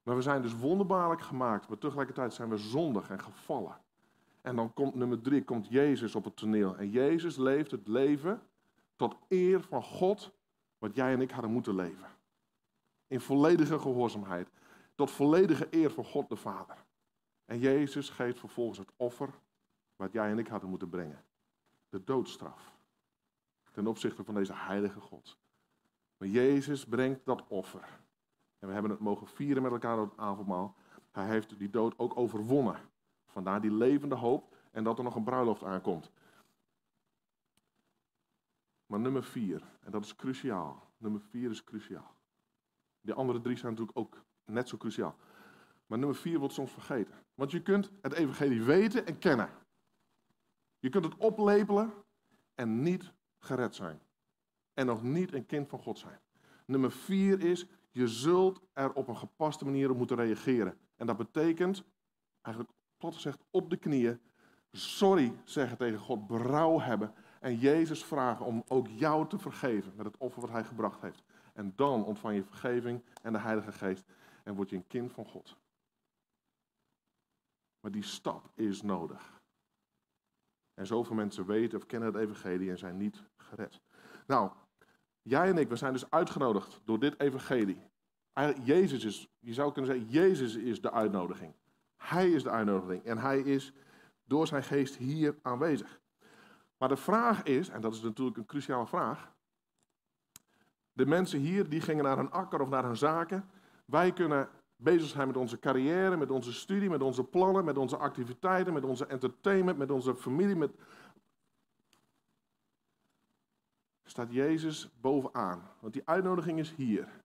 [0.04, 3.78] Maar we zijn dus wonderbaarlijk gemaakt, maar tegelijkertijd zijn we zondig en gevallen.
[4.42, 6.78] En dan komt nummer drie, komt Jezus op het toneel.
[6.78, 8.42] En Jezus leeft het leven
[8.96, 10.32] tot eer van God,
[10.78, 12.17] wat jij en ik hadden moeten leven.
[13.08, 14.50] In volledige gehoorzaamheid.
[14.96, 16.86] Tot volledige eer van God de Vader.
[17.46, 19.30] En Jezus geeft vervolgens het offer
[19.96, 21.24] wat jij en ik hadden moeten brengen.
[21.90, 22.76] De doodstraf.
[23.72, 25.38] Ten opzichte van deze heilige God.
[26.18, 28.00] Maar Jezus brengt dat offer.
[28.60, 30.76] En we hebben het mogen vieren met elkaar op het avondmaal.
[31.12, 32.80] Hij heeft die dood ook overwonnen.
[33.26, 34.56] Vandaar die levende hoop.
[34.72, 36.12] en dat er nog een bruiloft aankomt.
[38.86, 40.92] Maar nummer vier, en dat is cruciaal.
[40.98, 42.17] Nummer vier is cruciaal.
[43.08, 45.16] Die andere drie zijn natuurlijk ook net zo cruciaal.
[45.86, 47.14] Maar nummer vier wordt soms vergeten.
[47.36, 49.50] Want je kunt het evangelie weten en kennen.
[50.80, 51.94] Je kunt het oplepelen
[52.56, 54.00] en niet gered zijn.
[54.74, 56.20] En nog niet een kind van God zijn.
[56.66, 60.78] Nummer vier is, je zult er op een gepaste manier op moeten reageren.
[60.96, 61.84] En dat betekent,
[62.42, 64.20] eigenlijk plat gezegd, op de knieën,
[64.72, 70.06] sorry zeggen tegen God, berouw hebben en Jezus vragen om ook jou te vergeven met
[70.06, 71.24] het offer wat hij gebracht heeft.
[71.58, 74.06] En dan ontvang je vergeving en de Heilige Geest
[74.44, 75.58] en word je een kind van God.
[77.80, 79.42] Maar die stap is nodig.
[80.74, 83.82] En zoveel mensen weten of kennen het evangelie en zijn niet gered.
[84.28, 84.52] Nou,
[85.22, 87.82] jij en ik, we zijn dus uitgenodigd door dit evangelie.
[88.64, 91.54] Jezus is, je zou kunnen zeggen, Jezus is de uitnodiging.
[91.96, 93.74] Hij is de uitnodiging en hij is
[94.24, 96.02] door zijn geest hier aanwezig.
[96.78, 99.36] Maar de vraag is, en dat is natuurlijk een cruciale vraag.
[100.98, 103.50] De mensen hier die gingen naar een akker of naar hun zaken.
[103.86, 107.98] Wij kunnen bezig zijn met onze carrière, met onze studie, met onze plannen, met onze
[107.98, 110.56] activiteiten, met onze entertainment, met onze familie.
[110.56, 110.72] Met...
[114.04, 115.62] Staat Jezus bovenaan.
[115.80, 117.24] Want die uitnodiging is hier.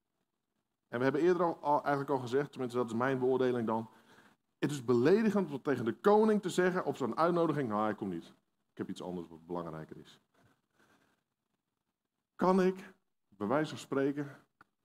[0.89, 3.91] En we hebben eerder al, eigenlijk al gezegd, tenminste dat is mijn beoordeling dan.
[4.59, 8.13] Het is beledigend om tegen de koning te zeggen op zo'n uitnodiging, nou hij komt
[8.13, 8.27] niet.
[8.71, 10.21] Ik heb iets anders wat belangrijker is.
[12.37, 12.93] Kan ik,
[13.43, 14.37] bij wijze van spreken,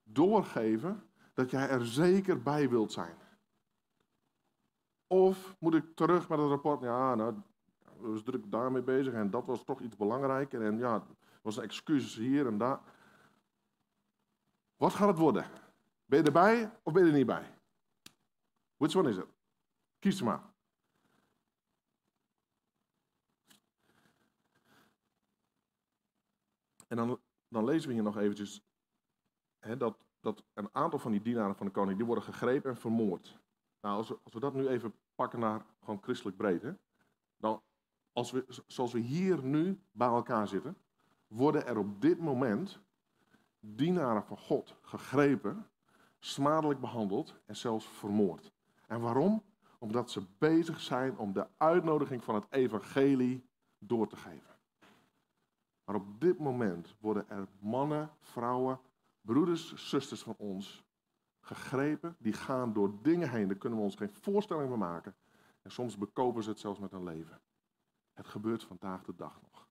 [0.02, 3.16] doorgeven dat jij er zeker bij wilt zijn?
[5.06, 7.34] Of moet ik terug met het rapport, ja, nou,
[8.00, 11.06] we was druk daarmee bezig en dat was toch iets belangrijker en ja,
[11.42, 12.80] was een excuus hier en daar.
[14.76, 15.44] Wat gaat het worden?
[16.04, 17.54] Ben je erbij of ben je er niet bij?
[18.76, 19.26] Which one is it?
[19.98, 20.42] Kies maar.
[26.86, 28.62] En dan, dan lezen we hier nog eventjes
[29.58, 32.76] hè, dat, dat een aantal van die dienaren van de koning, die worden gegrepen en
[32.76, 33.38] vermoord.
[33.80, 36.74] Nou, als we, als we dat nu even pakken naar gewoon christelijk breed,
[37.36, 37.62] dan,
[38.12, 40.76] als we, zoals we hier nu bij elkaar zitten,
[41.26, 42.80] worden er op dit moment
[43.60, 45.70] dienaren van God gegrepen,
[46.18, 48.52] smadelijk behandeld en zelfs vermoord.
[48.86, 49.42] En waarom?
[49.78, 54.47] Omdat ze bezig zijn om de uitnodiging van het evangelie door te geven.
[55.88, 58.80] Maar op dit moment worden er mannen, vrouwen,
[59.20, 60.84] broeders, zusters van ons
[61.40, 62.16] gegrepen.
[62.18, 65.16] Die gaan door dingen heen, daar kunnen we ons geen voorstelling van maken.
[65.62, 67.40] En soms bekopen ze het zelfs met hun leven.
[68.12, 69.68] Het gebeurt vandaag de dag nog.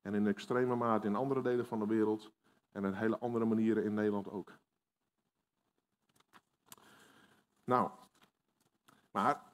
[0.00, 2.32] En in extreme mate in andere delen van de wereld.
[2.72, 4.58] En in hele andere manieren in Nederland ook.
[7.64, 7.90] Nou,
[9.10, 9.53] maar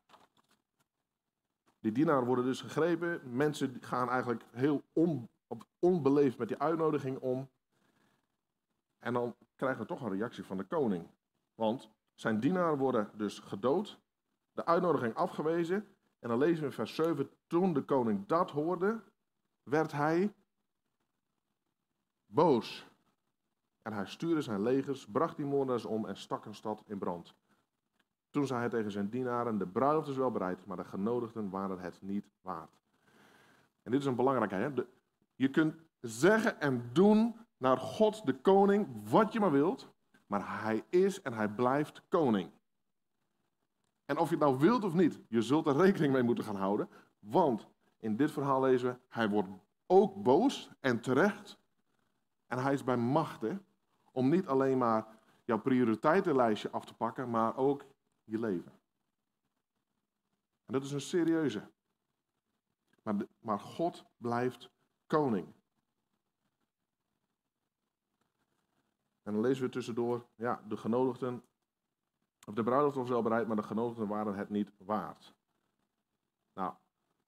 [1.81, 3.37] die dienaren worden dus gegrepen.
[3.37, 5.29] Mensen gaan eigenlijk heel on,
[5.79, 7.49] onbeleefd met die uitnodiging om.
[8.99, 11.07] En dan krijgen we toch een reactie van de koning.
[11.55, 14.01] Want zijn dienaren worden dus gedood,
[14.53, 15.87] de uitnodiging afgewezen.
[16.19, 19.01] En dan lezen we in vers 7, toen de koning dat hoorde,
[19.63, 20.35] werd hij
[22.27, 22.89] boos.
[23.83, 27.35] En hij stuurde zijn legers, bracht die moordenaars om en stak een stad in brand.
[28.31, 31.79] Toen zei hij tegen zijn dienaren, de bruiloft is wel bereid, maar de genodigden waren
[31.79, 32.79] het niet waard.
[33.83, 34.55] En dit is een belangrijke.
[34.55, 34.69] Hè?
[35.35, 39.93] je kunt zeggen en doen naar God de koning wat je maar wilt,
[40.27, 42.51] maar hij is en hij blijft koning.
[44.05, 46.57] En of je het nou wilt of niet, je zult er rekening mee moeten gaan
[46.57, 46.89] houden,
[47.19, 49.49] want in dit verhaal lezen we, hij wordt
[49.87, 51.59] ook boos en terecht.
[52.47, 53.65] En hij is bij machten
[54.13, 55.07] om niet alleen maar
[55.45, 57.85] jouw prioriteitenlijstje af te pakken, maar ook
[58.31, 58.73] je leven.
[60.67, 61.71] En dat is een serieuze.
[63.03, 64.71] Maar, maar God blijft
[65.07, 65.55] koning.
[69.23, 71.45] En dan lezen we tussendoor, ja, de genodigden,
[72.47, 75.35] of de bruiloft was wel bereid, maar de genodigden waren het niet waard.
[76.55, 76.75] Nou,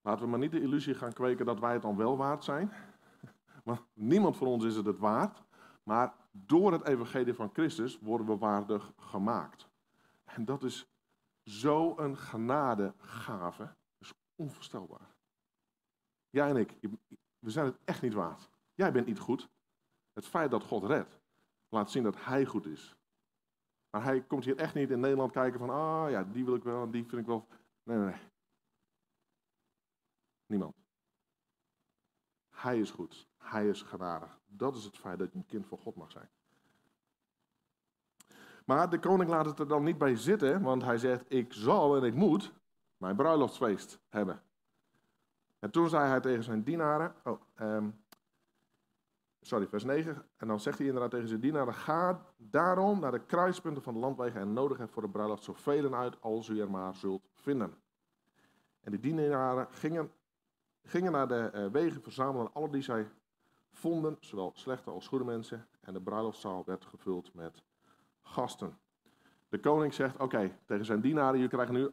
[0.00, 2.72] laten we maar niet de illusie gaan kweken dat wij het dan wel waard zijn.
[3.64, 5.42] Want niemand van ons is het het waard.
[5.82, 9.68] Maar door het evangelie van Christus worden we waardig gemaakt.
[10.24, 10.91] En dat is
[11.42, 13.76] Zo'n genadegave.
[13.98, 15.14] Is onvoorstelbaar.
[16.30, 16.78] Jij en ik,
[17.38, 18.50] we zijn het echt niet waard.
[18.74, 19.48] Jij bent niet goed.
[20.12, 21.20] Het feit dat God redt,
[21.68, 22.96] laat zien dat Hij goed is.
[23.90, 26.62] Maar Hij komt hier echt niet in Nederland kijken van, ah ja, die wil ik
[26.62, 27.46] wel, die vind ik wel.
[27.82, 28.20] Nee, nee, nee.
[30.46, 30.74] Niemand.
[32.50, 33.28] Hij is goed.
[33.36, 34.40] Hij is genadig.
[34.46, 36.30] Dat is het feit dat je een kind van God mag zijn.
[38.64, 41.96] Maar de koning laat het er dan niet bij zitten, want hij zegt: Ik zal
[41.96, 42.52] en ik moet
[42.96, 44.42] mijn bruiloftsfeest hebben.
[45.58, 47.14] En toen zei hij tegen zijn dienaren.
[47.24, 47.90] Oh, ehm,
[49.40, 50.26] sorry, vers 9.
[50.36, 54.00] En dan zegt hij inderdaad tegen zijn dienaren: Ga daarom naar de kruispunten van de
[54.00, 57.74] landwegen en nodig hen voor de bruiloft zoveel uit als u er maar zult vinden.
[58.80, 60.12] En die dienaren gingen,
[60.82, 63.10] gingen naar de uh, wegen, verzamelen alle die zij
[63.70, 65.68] vonden, zowel slechte als goede mensen.
[65.80, 67.62] En de bruiloftszaal werd gevuld met
[68.22, 68.78] gasten.
[69.48, 71.90] De koning zegt: Oké, tegen zijn dienaren: Jullie krijgen nu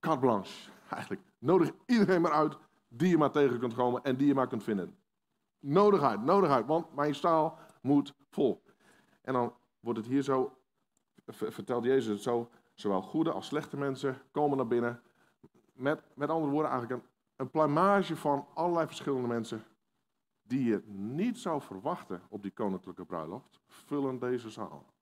[0.00, 0.70] carte blanche.
[0.90, 2.56] Eigenlijk, nodig iedereen maar uit
[2.88, 4.96] die je maar tegen kunt komen en die je maar kunt vinden.
[5.58, 8.62] Nodig uit, nodig uit, want mijn staal moet vol.
[9.22, 10.56] En dan wordt het hier zo,
[11.26, 15.02] vertelt Jezus het zo, zowel goede als slechte mensen komen naar binnen.
[15.72, 19.64] Met, met andere woorden eigenlijk een, een plumage van allerlei verschillende mensen
[20.42, 24.92] die je niet zou verwachten op die koninklijke bruiloft, vullen deze zaal.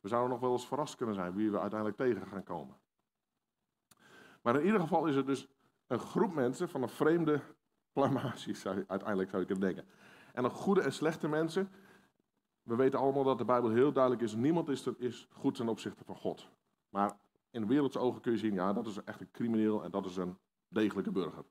[0.00, 2.76] We zouden nog wel eens verrast kunnen zijn wie we uiteindelijk tegen gaan komen.
[4.42, 5.48] Maar in ieder geval is het dus
[5.86, 7.40] een groep mensen van een vreemde
[7.92, 9.86] plamatie, uiteindelijk zou ik het denken.
[10.32, 11.70] En een goede en slechte mensen.
[12.62, 15.68] We weten allemaal dat de Bijbel heel duidelijk is: niemand is, er, is goed ten
[15.68, 16.48] opzichte van God.
[16.88, 17.16] Maar
[17.50, 20.16] in wereldse ogen kun je zien: ja, dat is echt een crimineel en dat is
[20.16, 21.44] een degelijke burger.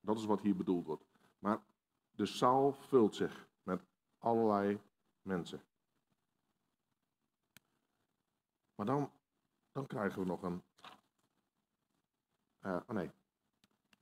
[0.00, 1.04] Dat is wat hier bedoeld wordt.
[1.38, 1.60] Maar
[2.10, 3.84] de zaal vult zich met
[4.18, 4.80] allerlei
[5.28, 5.62] mensen.
[8.74, 9.10] Maar dan,
[9.72, 10.62] dan krijgen we nog een
[12.62, 13.10] uh, oh nee,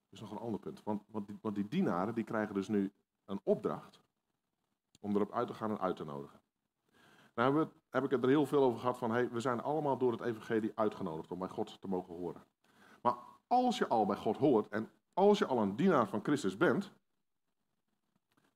[0.09, 0.83] is nog een ander punt.
[0.83, 2.93] Want, want, die, die dienaren die krijgen dus nu
[3.25, 4.01] een opdracht
[5.01, 6.41] om erop uit te gaan en uit te nodigen.
[7.35, 9.99] Nou heb, heb ik het er heel veel over gehad van, hey, we zijn allemaal
[9.99, 12.45] door het evangelie uitgenodigd om bij God te mogen horen.
[13.03, 16.57] Maar als je al bij God hoort en als je al een dienaar van Christus
[16.57, 16.93] bent,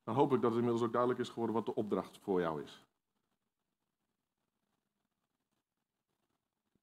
[0.03, 2.63] dan hoop ik dat het inmiddels ook duidelijk is geworden wat de opdracht voor jou
[2.63, 2.85] is.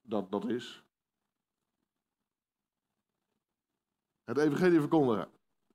[0.01, 0.87] Dat, dat is
[4.27, 5.27] Het evangelie verkondigen.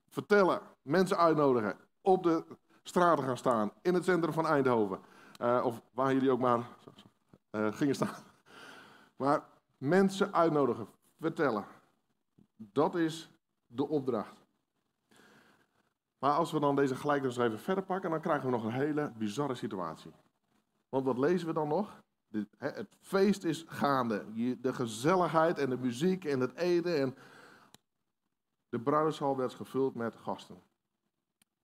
[0.09, 0.61] Vertellen.
[0.83, 1.76] Mensen uitnodigen.
[2.00, 2.44] Op de
[2.83, 3.72] straten gaan staan.
[3.83, 5.00] In het centrum van Eindhoven.
[5.40, 6.66] Uh, of waar jullie ook maar
[7.50, 8.14] uh, gingen staan.
[9.16, 9.44] Maar
[9.78, 10.88] mensen uitnodigen.
[11.18, 11.64] Vertellen.
[12.57, 13.31] Dat is
[13.66, 14.41] de opdracht.
[16.22, 19.12] Maar als we dan deze gelijkenis even verder pakken, dan krijgen we nog een hele
[19.16, 20.12] bizarre situatie.
[20.88, 22.02] Want wat lezen we dan nog?
[22.58, 24.24] Het feest is gaande.
[24.61, 27.14] De gezelligheid en de muziek en het eten en
[28.68, 30.62] de bruidshal werd gevuld met gasten.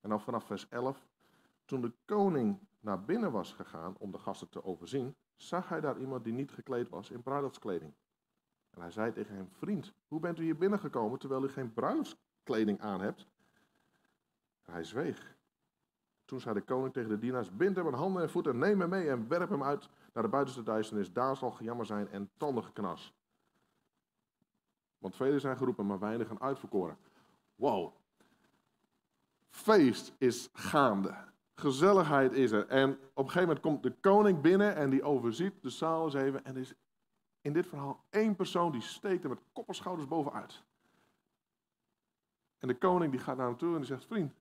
[0.00, 1.06] En dan vanaf vers 11.
[1.64, 5.98] Toen de koning naar binnen was gegaan om de gasten te overzien, zag hij daar
[5.98, 7.92] iemand die niet gekleed was in bruiloftskleding.
[8.70, 12.80] En hij zei tegen hem: Vriend, hoe bent u hier binnengekomen terwijl u geen bruiloftskleding
[12.80, 13.26] aan hebt?
[14.70, 15.36] Hij zweeg.
[16.24, 18.88] Toen zei de koning tegen de dienaars: Bind hem aan handen en voeten, neem hem
[18.88, 21.12] mee en werp hem uit naar de buitenste duisternis.
[21.12, 22.72] Daar zal gejammer zijn en tandige
[24.98, 26.98] want velen zijn geroepen, maar weinigen uitverkoren.
[27.54, 27.92] Wow.
[29.50, 31.14] Feest is gaande.
[31.54, 32.66] Gezelligheid is er.
[32.66, 36.14] En op een gegeven moment komt de koning binnen en die overziet de zaal eens
[36.14, 36.44] even.
[36.44, 36.74] En er is
[37.40, 40.62] in dit verhaal één persoon die steekt er met kop en schouders bovenuit.
[42.58, 44.34] En de koning die gaat naar hem toe en die zegt, vriend,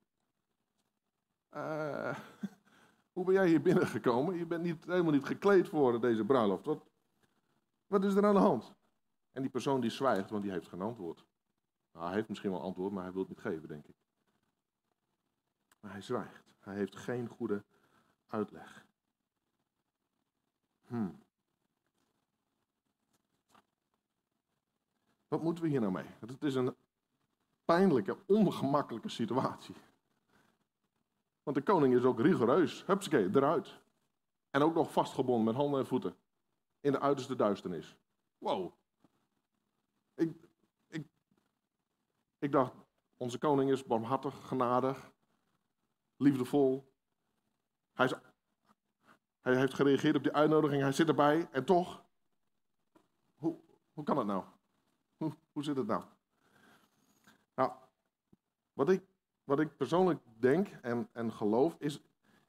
[1.53, 2.17] uh,
[3.13, 4.37] hoe ben jij hier binnengekomen?
[4.37, 6.65] Je bent niet, helemaal niet gekleed voor deze bruiloft.
[6.65, 6.85] Wat,
[7.87, 8.75] wat is er aan de hand?
[9.31, 11.25] En die persoon die zwijgt, want die heeft geen antwoord.
[11.91, 13.95] Nou, hij heeft misschien wel antwoord, maar hij wil het niet geven, denk ik.
[15.79, 16.43] Maar hij zwijgt.
[16.59, 17.63] Hij heeft geen goede
[18.27, 18.85] uitleg.
[20.87, 21.19] Hmm.
[25.27, 26.05] Wat moeten we hier nou mee?
[26.19, 26.75] Het is een
[27.65, 29.75] pijnlijke, ongemakkelijke situatie.
[31.47, 32.85] Want de koning is ook rigoureus.
[32.85, 33.79] Hupsakee, eruit.
[34.49, 36.15] En ook nog vastgebonden met handen en voeten.
[36.79, 37.97] In de uiterste duisternis.
[38.37, 38.73] Wow,
[40.15, 40.35] ik,
[40.87, 41.07] ik,
[42.39, 42.73] ik dacht,
[43.17, 45.11] onze koning is barmhartig, genadig,
[46.17, 46.93] liefdevol.
[47.93, 48.13] Hij, is,
[49.41, 52.03] hij heeft gereageerd op die uitnodiging, hij zit erbij en toch,
[53.35, 53.59] hoe,
[53.93, 54.43] hoe kan het nou?
[55.17, 56.03] Hoe, hoe zit het nou?
[57.55, 57.71] Nou,
[58.73, 59.03] wat ik,
[59.47, 62.01] wat ik persoonlijk denk en, en geloof, is,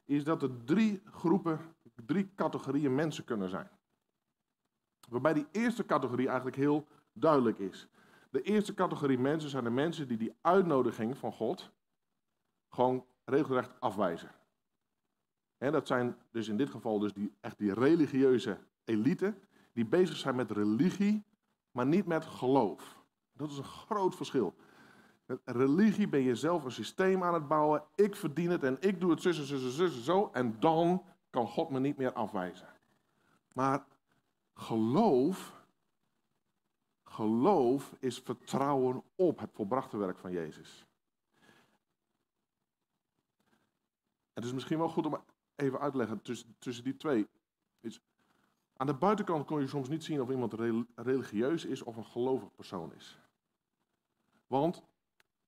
[0.04, 1.60] is dat er drie groepen,
[2.06, 3.70] drie categorieën mensen kunnen zijn.
[5.08, 7.88] Waarbij die eerste categorie eigenlijk heel duidelijk is.
[8.30, 11.72] De eerste categorie mensen zijn de mensen die die uitnodiging van God
[12.68, 14.30] gewoon regelrecht afwijzen.
[15.58, 19.34] En dat zijn dus in dit geval dus die, echt die religieuze elite,
[19.72, 21.24] die bezig zijn met religie,
[21.70, 23.04] maar niet met geloof.
[23.32, 24.54] Dat is een groot verschil.
[25.28, 27.84] Met religie ben je zelf een systeem aan het bouwen.
[27.94, 30.30] Ik verdien het en ik doe het zussen, zussen, zussen, zo.
[30.32, 32.68] En dan kan God me niet meer afwijzen.
[33.52, 33.84] Maar
[34.54, 35.64] geloof,
[37.04, 40.86] geloof is vertrouwen op het volbrachte werk van Jezus.
[44.32, 45.22] Het is misschien wel goed om
[45.56, 47.28] even uit te leggen tussen, tussen die twee.
[48.76, 50.54] Aan de buitenkant kon je soms niet zien of iemand
[50.94, 53.18] religieus is of een gelovig persoon is.
[54.46, 54.82] Want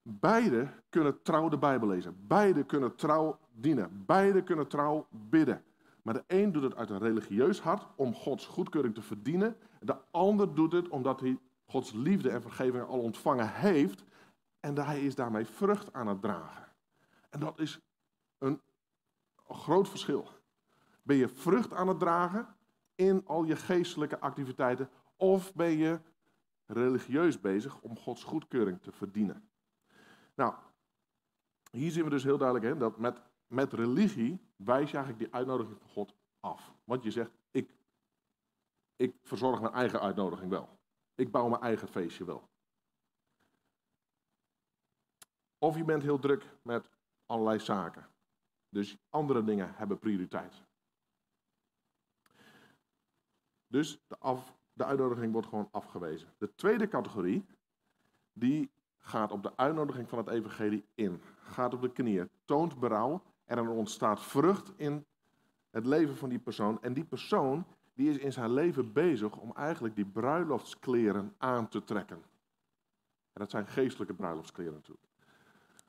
[0.02, 2.16] beide kunnen trouw de Bijbel lezen.
[2.26, 4.04] Beide kunnen trouw dienen.
[4.06, 5.64] Beide kunnen trouw bidden.
[6.02, 9.56] Maar de een doet het uit een religieus hart om Gods goedkeuring te verdienen.
[9.80, 14.04] De ander doet het omdat hij Gods liefde en vergeving al ontvangen heeft.
[14.60, 16.66] En hij is daarmee vrucht aan het dragen.
[17.30, 17.80] En dat is
[18.38, 18.60] een
[19.48, 20.28] groot verschil.
[21.02, 22.46] Ben je vrucht aan het dragen
[22.94, 24.88] in al je geestelijke activiteiten?
[25.16, 26.00] Of ben je
[26.66, 29.49] religieus bezig om Gods goedkeuring te verdienen?
[30.34, 30.54] Nou,
[31.70, 35.34] hier zien we dus heel duidelijk hè, dat met, met religie wijs je eigenlijk die
[35.34, 36.74] uitnodiging van God af.
[36.84, 37.74] Want je zegt, ik,
[38.96, 40.78] ik verzorg mijn eigen uitnodiging wel.
[41.14, 42.48] Ik bouw mijn eigen feestje wel.
[45.58, 46.90] Of je bent heel druk met
[47.26, 48.08] allerlei zaken.
[48.68, 50.62] Dus andere dingen hebben prioriteit.
[53.66, 56.34] Dus de, af, de uitnodiging wordt gewoon afgewezen.
[56.38, 57.46] De tweede categorie,
[58.32, 58.70] die
[59.00, 61.20] gaat op de uitnodiging van het evangelie in.
[61.38, 65.04] Gaat op de knieën, toont berouw en er ontstaat vrucht in
[65.70, 66.82] het leven van die persoon.
[66.82, 71.84] En die persoon die is in zijn leven bezig om eigenlijk die bruiloftskleren aan te
[71.84, 72.22] trekken.
[73.32, 75.06] En dat zijn geestelijke bruiloftskleren natuurlijk.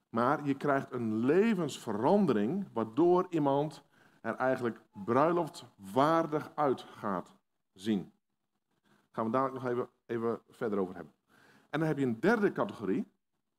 [0.09, 3.84] Maar je krijgt een levensverandering waardoor iemand
[4.22, 7.36] er eigenlijk bruiloftwaardig uit gaat
[7.74, 8.12] zien.
[8.84, 11.14] Daar gaan we dadelijk nog even, even verder over hebben.
[11.72, 13.11] En dan heb je een derde categorie.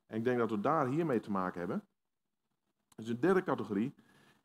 [0.07, 1.85] En ik denk dat we daar hiermee te maken hebben.
[2.97, 3.95] Dus een derde categorie.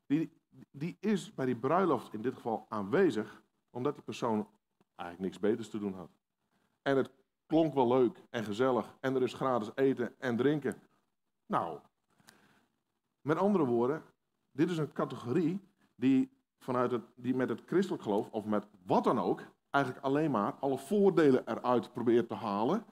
[0.06, 0.32] Die,
[0.72, 3.44] die is bij die bruiloft in dit geval aanwezig.
[3.70, 4.50] Omdat die persoon
[4.96, 6.10] eigenlijk niks beters te doen had.
[6.82, 7.10] En het
[7.46, 8.98] klonk wel leuk en gezellig.
[9.00, 10.82] En er is gratis eten en drinken.
[11.46, 11.80] Nou,
[13.22, 14.04] met andere woorden,
[14.52, 15.60] dit is een categorie
[15.96, 20.32] die, vanuit het, die met het christelijk geloof, of met wat dan ook, eigenlijk alleen
[20.32, 22.86] maar alle voordelen eruit probeert te halen.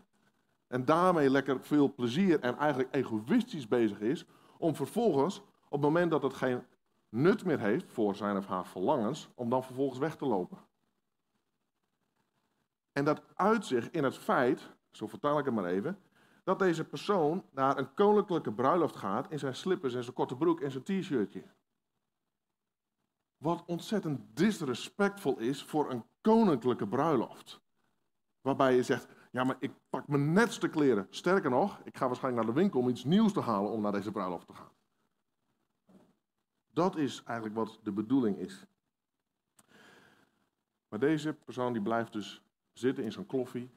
[0.68, 4.26] En daarmee lekker veel plezier en eigenlijk egoïstisch bezig is,
[4.57, 6.63] om vervolgens, op het moment dat het geen
[7.09, 10.57] nut meer heeft voor zijn of haar verlangens, om dan vervolgens weg te lopen.
[12.91, 15.99] En dat uit zich in het feit, zo vertaal ik het maar even,
[16.43, 20.61] dat deze persoon naar een koninklijke bruiloft gaat in zijn slippers en zijn korte broek
[20.61, 21.43] en zijn t-shirtje.
[23.38, 27.61] Wat ontzettend disrespectvol is voor een koninklijke bruiloft.
[28.41, 31.07] Waarbij je zegt, ja maar ik pak mijn netste kleren.
[31.09, 33.91] Sterker nog, ik ga waarschijnlijk naar de winkel om iets nieuws te halen om naar
[33.91, 34.71] deze bruiloft te gaan.
[36.73, 38.65] Dat is eigenlijk wat de bedoeling is.
[40.88, 43.69] Maar deze persoon die blijft dus zitten in zijn kloffie,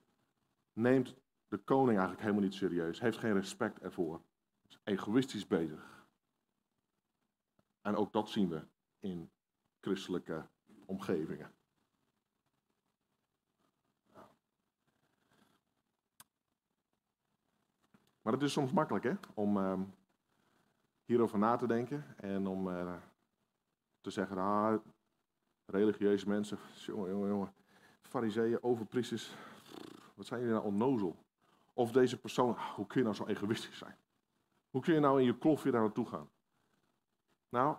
[0.72, 1.14] neemt
[1.48, 3.00] de koning eigenlijk helemaal niet serieus.
[3.00, 4.22] Heeft geen respect ervoor.
[4.68, 6.06] Is egoïstisch bezig.
[7.80, 8.66] En ook dat zien we
[8.98, 9.30] in
[9.80, 10.48] christelijke
[10.86, 11.57] omgevingen.
[18.28, 19.80] Maar het is soms makkelijk hè, om uh,
[21.04, 22.94] hierover na te denken en om uh,
[24.00, 24.78] te zeggen, ah,
[25.66, 27.54] religieuze mensen, jongen, jongen, jongen,
[28.02, 29.34] fariseeën, overpriesters,
[30.14, 31.16] wat zijn jullie nou onnozel?
[31.72, 33.96] Of deze persoon, ah, hoe kun je nou zo egoïstisch zijn?
[34.70, 36.30] Hoe kun je nou in je kloffie daar naartoe gaan?
[37.48, 37.76] Nou,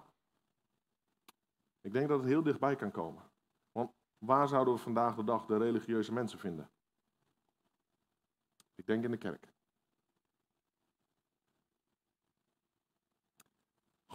[1.81, 3.23] ik denk dat het heel dichtbij kan komen.
[3.71, 6.69] Want waar zouden we vandaag de dag de religieuze mensen vinden?
[8.75, 9.57] Ik denk in de kerk.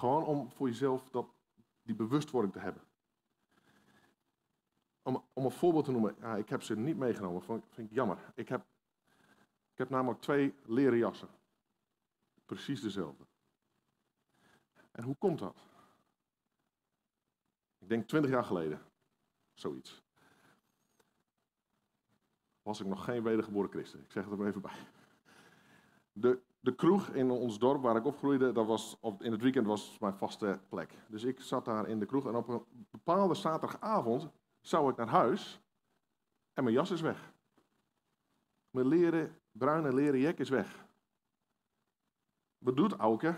[0.04, 1.26] Gewoon om voor jezelf dat,
[1.82, 2.82] die bewustwording te hebben.
[5.02, 7.94] Om, om een voorbeeld te noemen, ja, ik heb ze niet meegenomen, vind, vind ik
[7.94, 8.32] jammer.
[8.34, 8.66] Ik heb
[9.72, 11.28] ik heb namelijk twee leren jassen.
[12.46, 13.24] Precies dezelfde.
[14.90, 15.56] En hoe komt dat?
[17.78, 18.82] Ik denk twintig jaar geleden.
[19.52, 20.02] Zoiets.
[22.62, 24.00] Was ik nog geen wedergeboren christen.
[24.00, 24.86] Ik zeg het er maar even bij.
[26.12, 29.98] De, de kroeg in ons dorp waar ik opgroeide, dat was, in het weekend was
[29.98, 30.94] mijn vaste plek.
[31.08, 34.28] Dus ik zat daar in de kroeg en op een bepaalde zaterdagavond
[34.60, 35.60] zou ik naar huis
[36.52, 37.32] en mijn jas is weg.
[38.70, 40.86] Mijn leren bruine leren jek is weg.
[42.58, 43.34] Wat doet Auke?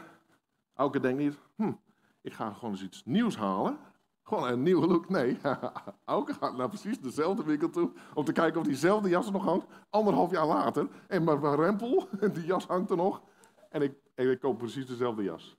[0.74, 1.72] Auke denkt niet, hm,
[2.20, 3.78] ik ga gewoon eens iets nieuws halen.
[4.26, 5.08] Gewoon een nieuwe look.
[5.08, 5.38] Nee,
[6.04, 9.44] Auke gaat naar precies dezelfde winkel toe om te kijken of diezelfde jas er nog
[9.44, 9.66] hangt.
[9.90, 10.88] Anderhalf jaar later.
[11.08, 13.22] En mijn rempel, die jas hangt er nog.
[13.68, 15.56] En ik, ik koop precies dezelfde jas.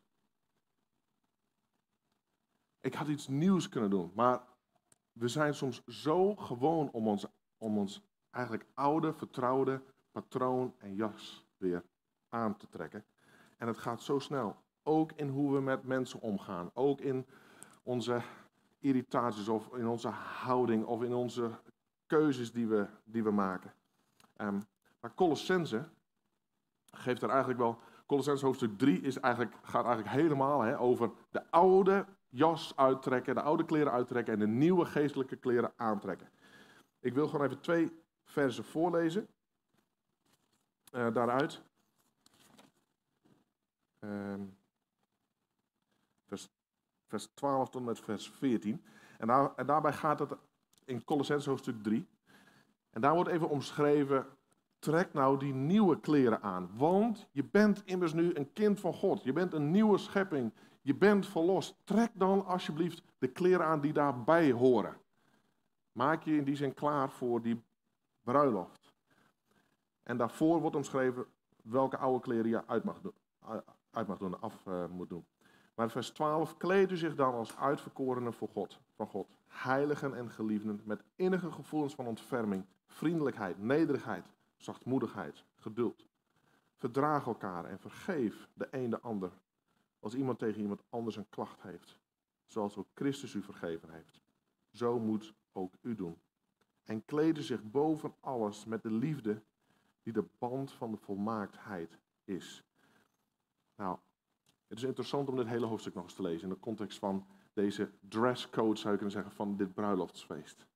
[2.80, 4.42] Ik had iets nieuws kunnen doen, maar
[5.12, 7.26] we zijn soms zo gewoon om ons,
[7.58, 8.02] om ons
[8.32, 11.84] eigenlijk oude, vertrouwde patroon en jas weer
[12.30, 13.06] aan te trekken.
[13.58, 14.56] En het gaat zo snel.
[14.84, 16.72] Ook in hoe we met mensen omgaan.
[16.74, 17.26] Ook in
[17.84, 18.22] onze
[18.80, 21.52] irritaties of in onze houding of in onze
[22.06, 23.74] keuzes die we, die we maken.
[24.38, 24.68] Um,
[25.00, 25.90] maar Colossense
[26.92, 27.80] geeft er eigenlijk wel.
[28.06, 33.42] Colossense hoofdstuk 3 is eigenlijk, gaat eigenlijk helemaal hè, over de oude jas uittrekken, de
[33.42, 36.30] oude kleren uittrekken en de nieuwe geestelijke kleren aantrekken.
[37.00, 37.92] Ik wil gewoon even twee
[38.24, 39.28] versen voorlezen.
[40.92, 41.62] Uh, daaruit.
[44.00, 44.34] Uh,
[47.08, 48.84] vers, vers 12 tot met vers 14.
[49.18, 50.36] En, daar, en daarbij gaat het
[50.86, 52.08] in Colossense hoofdstuk 3.
[52.90, 54.26] En daar wordt even omschreven,
[54.80, 56.70] trek nou die nieuwe kleren aan.
[56.74, 59.24] Want je bent immers nu een kind van God.
[59.24, 60.54] Je bent een nieuwe schepping.
[60.82, 61.76] Je bent verlost.
[61.84, 64.98] Trek dan alsjeblieft de kleren aan die daarbij horen.
[65.92, 67.64] Maak je in die zin klaar voor die
[68.24, 68.94] bruiloft.
[70.04, 71.26] En daarvoor wordt omschreven
[71.64, 73.14] welke oude kleren je uit mag doen,
[73.92, 75.26] uit mag doen af uh, moet doen.
[75.78, 80.30] Maar vers 12, kleed u zich dan als uitverkorenen voor God, van God, heiligen en
[80.30, 84.26] geliefden, met innige gevoelens van ontferming, vriendelijkheid, nederigheid,
[84.56, 86.08] zachtmoedigheid, geduld.
[86.76, 89.32] Verdraag elkaar en vergeef de een de ander,
[90.00, 92.00] als iemand tegen iemand anders een klacht heeft,
[92.46, 94.22] zoals ook Christus u vergeven heeft.
[94.72, 96.18] Zo moet ook u doen.
[96.84, 99.42] En kleden zich boven alles met de liefde
[100.04, 102.64] die de band van de volmaaktheid is.
[103.76, 103.98] Nou,
[104.68, 107.28] het is interessant om dit hele hoofdstuk nog eens te lezen in de context van
[107.54, 110.68] deze dresscode, zou je kunnen zeggen, van dit bruiloftsfeest.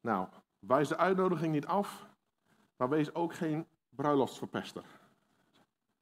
[0.00, 0.28] Nou,
[0.58, 2.06] wijs de uitnodiging niet af,
[2.76, 4.84] maar wees ook geen bruiloftsverpester.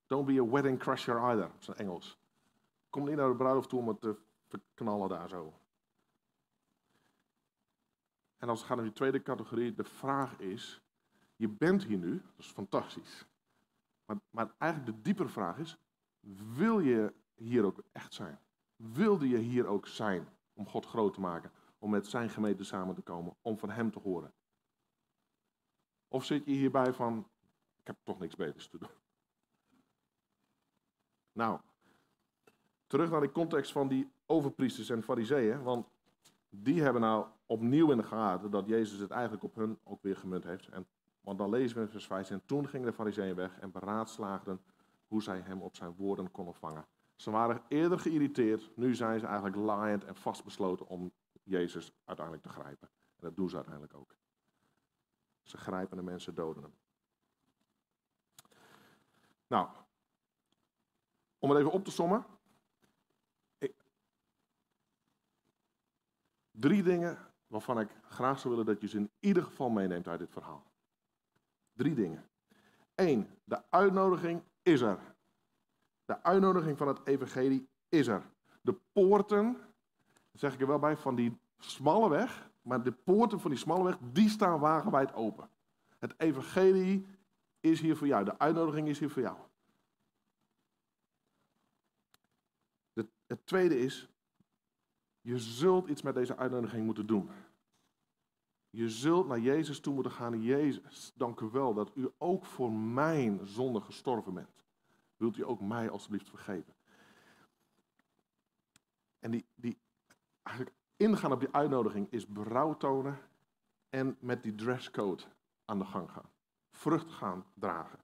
[0.06, 2.18] Don't be a wedding crasher either, op zijn Engels.
[2.90, 5.54] Kom niet naar de bruiloft toe om het te verknallen daar zo.
[8.36, 10.80] En als we gaan naar die tweede categorie, de vraag is,
[11.36, 13.26] je bent hier nu, dat is fantastisch.
[14.04, 15.76] Maar, maar eigenlijk de diepere vraag is,
[16.54, 18.38] wil je hier ook echt zijn?
[18.76, 21.52] Wilde je hier ook zijn om God groot te maken?
[21.78, 24.34] Om met zijn gemeente samen te komen, om van hem te horen?
[26.08, 27.28] Of zit je hierbij van,
[27.76, 28.90] ik heb toch niks beters te doen?
[31.32, 31.60] Nou,
[32.86, 35.88] terug naar de context van die overpriesters en fariseeën, want
[36.62, 40.16] die hebben nou opnieuw in de gaten dat Jezus het eigenlijk op hun ook weer
[40.16, 40.68] gemunt heeft.
[40.68, 40.86] En,
[41.20, 44.60] want dan lezen we in vers 5, en toen gingen de fariseeën weg en beraadslaagden
[45.06, 46.86] hoe zij hem op zijn woorden konden vangen.
[47.14, 52.52] Ze waren eerder geïrriteerd, nu zijn ze eigenlijk laaiend en vastbesloten om Jezus uiteindelijk te
[52.52, 52.88] grijpen.
[52.88, 54.16] En dat doen ze uiteindelijk ook.
[55.42, 56.74] Ze grijpen de mensen, doden hem.
[59.46, 59.68] Nou,
[61.38, 62.26] om het even op te sommen.
[66.58, 70.18] Drie dingen waarvan ik graag zou willen dat je ze in ieder geval meeneemt uit
[70.18, 70.64] dit verhaal.
[71.72, 72.28] Drie dingen.
[72.94, 74.98] Eén, de uitnodiging is er.
[76.04, 78.22] De uitnodiging van het evangelie is er.
[78.60, 79.56] De poorten,
[80.32, 83.84] zeg ik er wel bij, van die smalle weg, maar de poorten van die smalle
[83.84, 85.48] weg, die staan wagenwijd open.
[85.98, 87.06] Het evangelie
[87.60, 88.24] is hier voor jou.
[88.24, 89.36] De uitnodiging is hier voor jou.
[93.26, 94.08] het tweede is,
[95.26, 97.30] je zult iets met deze uitnodiging moeten doen.
[98.70, 100.42] Je zult naar Jezus toe moeten gaan.
[100.42, 104.64] Jezus, dank u wel dat u ook voor mijn zonde gestorven bent.
[105.16, 106.74] Wilt u ook mij alsjeblieft vergeven?
[109.18, 109.78] En die, die
[110.42, 113.18] eigenlijk ingaan op die uitnodiging is berouw tonen
[113.88, 115.22] en met die dresscode
[115.64, 116.30] aan de gang gaan.
[116.70, 117.98] Vrucht gaan dragen.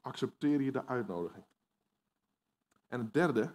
[0.00, 1.44] Accepteer je de uitnodiging.
[2.88, 3.54] En het derde,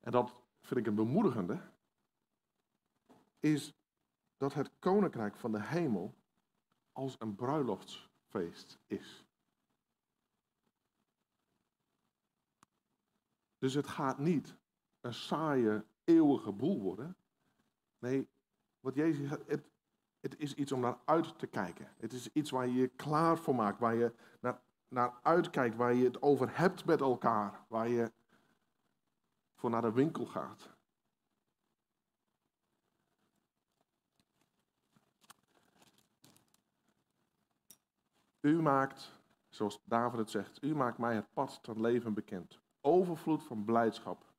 [0.00, 1.60] en dat vind ik een bemoedigende,
[3.40, 3.74] is
[4.36, 6.14] dat het koninkrijk van de hemel
[6.92, 9.24] als een bruiloftsfeest is.
[13.58, 14.56] Dus het gaat niet
[15.00, 17.16] een saaie, eeuwige boel worden.
[17.98, 18.28] Nee,
[18.80, 19.70] wat Jezus het,
[20.20, 21.94] het is iets om naar uit te kijken.
[21.96, 25.94] Het is iets waar je je klaar voor maakt, waar je naar, naar uitkijkt, waar
[25.94, 28.12] je het over hebt met elkaar, waar je
[29.70, 30.74] naar de winkel gaat.
[38.40, 42.60] U maakt, zoals David het zegt, u maakt mij het pad tot leven bekend.
[42.80, 44.32] Overvloed van blijdschap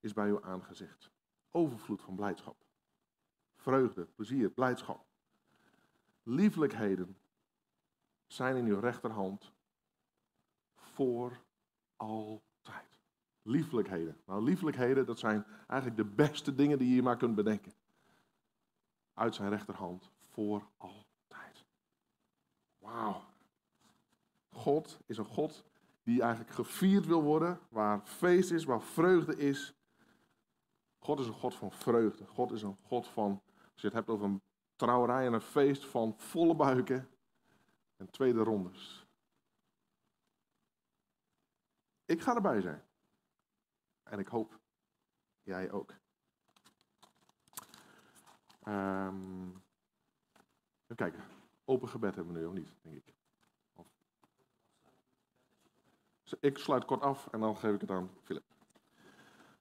[0.00, 1.10] is bij uw aangezicht.
[1.50, 2.64] Overvloed van blijdschap.
[3.56, 5.06] Vreugde, plezier, blijdschap.
[6.22, 7.18] Lieflijkheden
[8.26, 9.52] zijn in uw rechterhand
[10.74, 11.40] voor
[11.96, 12.45] altijd.
[13.46, 14.16] Lieflijkheden.
[14.26, 17.72] Nou, lieflijkheden, dat zijn eigenlijk de beste dingen die je maar kunt bedenken.
[19.14, 21.64] Uit zijn rechterhand voor altijd.
[22.78, 23.22] Wauw.
[24.50, 25.64] God is een God
[26.02, 29.74] die eigenlijk gevierd wil worden, waar feest is, waar vreugde is.
[30.98, 32.26] God is een God van vreugde.
[32.26, 33.42] God is een God van,
[33.72, 34.42] als je het hebt over een
[34.76, 37.08] trouwerij en een feest van volle buiken
[37.96, 39.06] en tweede rondes.
[42.04, 42.85] Ik ga erbij zijn.
[44.06, 44.58] En ik hoop
[45.42, 45.94] jij ook.
[48.68, 49.62] Um,
[50.82, 51.24] even kijken.
[51.64, 53.14] Open gebed hebben we nu of niet, denk ik.
[53.74, 53.86] Of...
[56.40, 58.44] Ik sluit kort af en dan geef ik het aan Philip.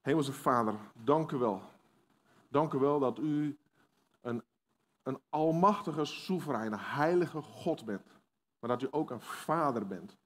[0.01, 1.61] Hemelse Vader, dank u wel.
[2.47, 3.57] Dank u wel dat u
[4.21, 4.43] een,
[5.03, 8.19] een almachtige, soevereine, heilige God bent.
[8.59, 10.17] Maar dat u ook een vader bent.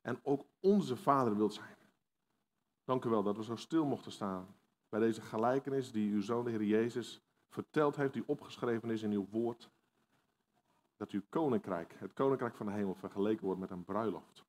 [0.00, 1.73] En ook onze vader wilt zijn.
[2.84, 4.56] Dank u wel dat we zo stil mochten staan
[4.88, 9.12] bij deze gelijkenis die uw zoon, de Heer Jezus, verteld heeft, die opgeschreven is in
[9.12, 9.70] uw woord.
[10.96, 14.44] Dat uw koninkrijk, het koninkrijk van de hemel, vergeleken wordt met een bruiloft.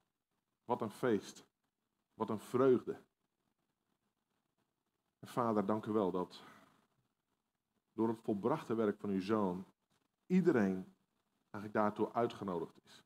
[0.65, 1.45] Wat een feest.
[2.13, 3.01] Wat een vreugde.
[5.19, 6.43] En vader, dank u wel dat
[7.93, 9.65] door het volbrachte werk van uw zoon
[10.25, 10.95] iedereen
[11.49, 13.03] eigenlijk daartoe uitgenodigd is.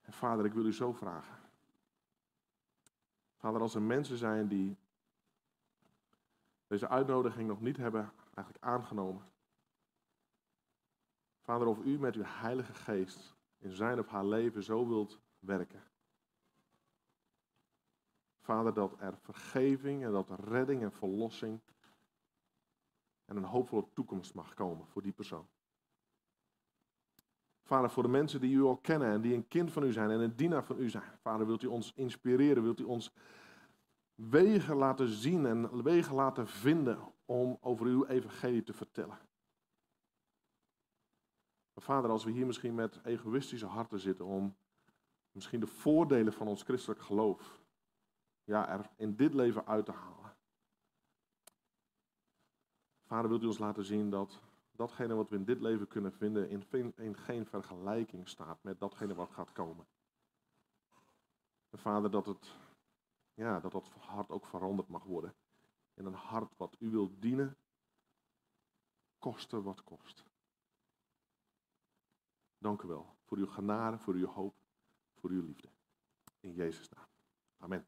[0.00, 1.39] En vader, ik wil u zo vragen.
[3.40, 4.76] Vader, als er mensen zijn die
[6.66, 9.22] deze uitnodiging nog niet hebben eigenlijk aangenomen.
[11.40, 15.82] Vader, of u met uw Heilige Geest in zijn of haar leven zo wilt werken.
[18.40, 21.60] Vader, dat er vergeving en dat redding en verlossing
[23.24, 25.48] en een hoopvolle toekomst mag komen voor die persoon.
[27.70, 30.10] Vader, voor de mensen die u al kennen en die een kind van u zijn
[30.10, 31.18] en een dienaar van u zijn.
[31.20, 33.12] Vader, wilt u ons inspireren, wilt u ons
[34.14, 39.18] wegen laten zien en wegen laten vinden om over uw evangelie te vertellen.
[41.74, 44.56] Vader, als we hier misschien met egoïstische harten zitten om
[45.32, 47.60] misschien de voordelen van ons christelijk geloof
[48.44, 50.36] ja, er in dit leven uit te halen.
[53.06, 54.40] Vader, wilt u ons laten zien dat
[54.80, 56.66] datgene wat we in dit leven kunnen vinden
[56.96, 59.86] in, geen vergelijking staat met datgene wat gaat komen.
[61.70, 62.56] En vader, dat het
[63.34, 65.34] ja, dat dat hart ook veranderd mag worden.
[65.94, 67.56] In een hart wat u wilt dienen,
[69.18, 70.24] koste wat kost.
[72.58, 74.54] Dank u wel voor uw genade, voor uw hoop,
[75.14, 75.68] voor uw liefde.
[76.40, 77.06] In Jezus' naam.
[77.58, 77.86] Amen.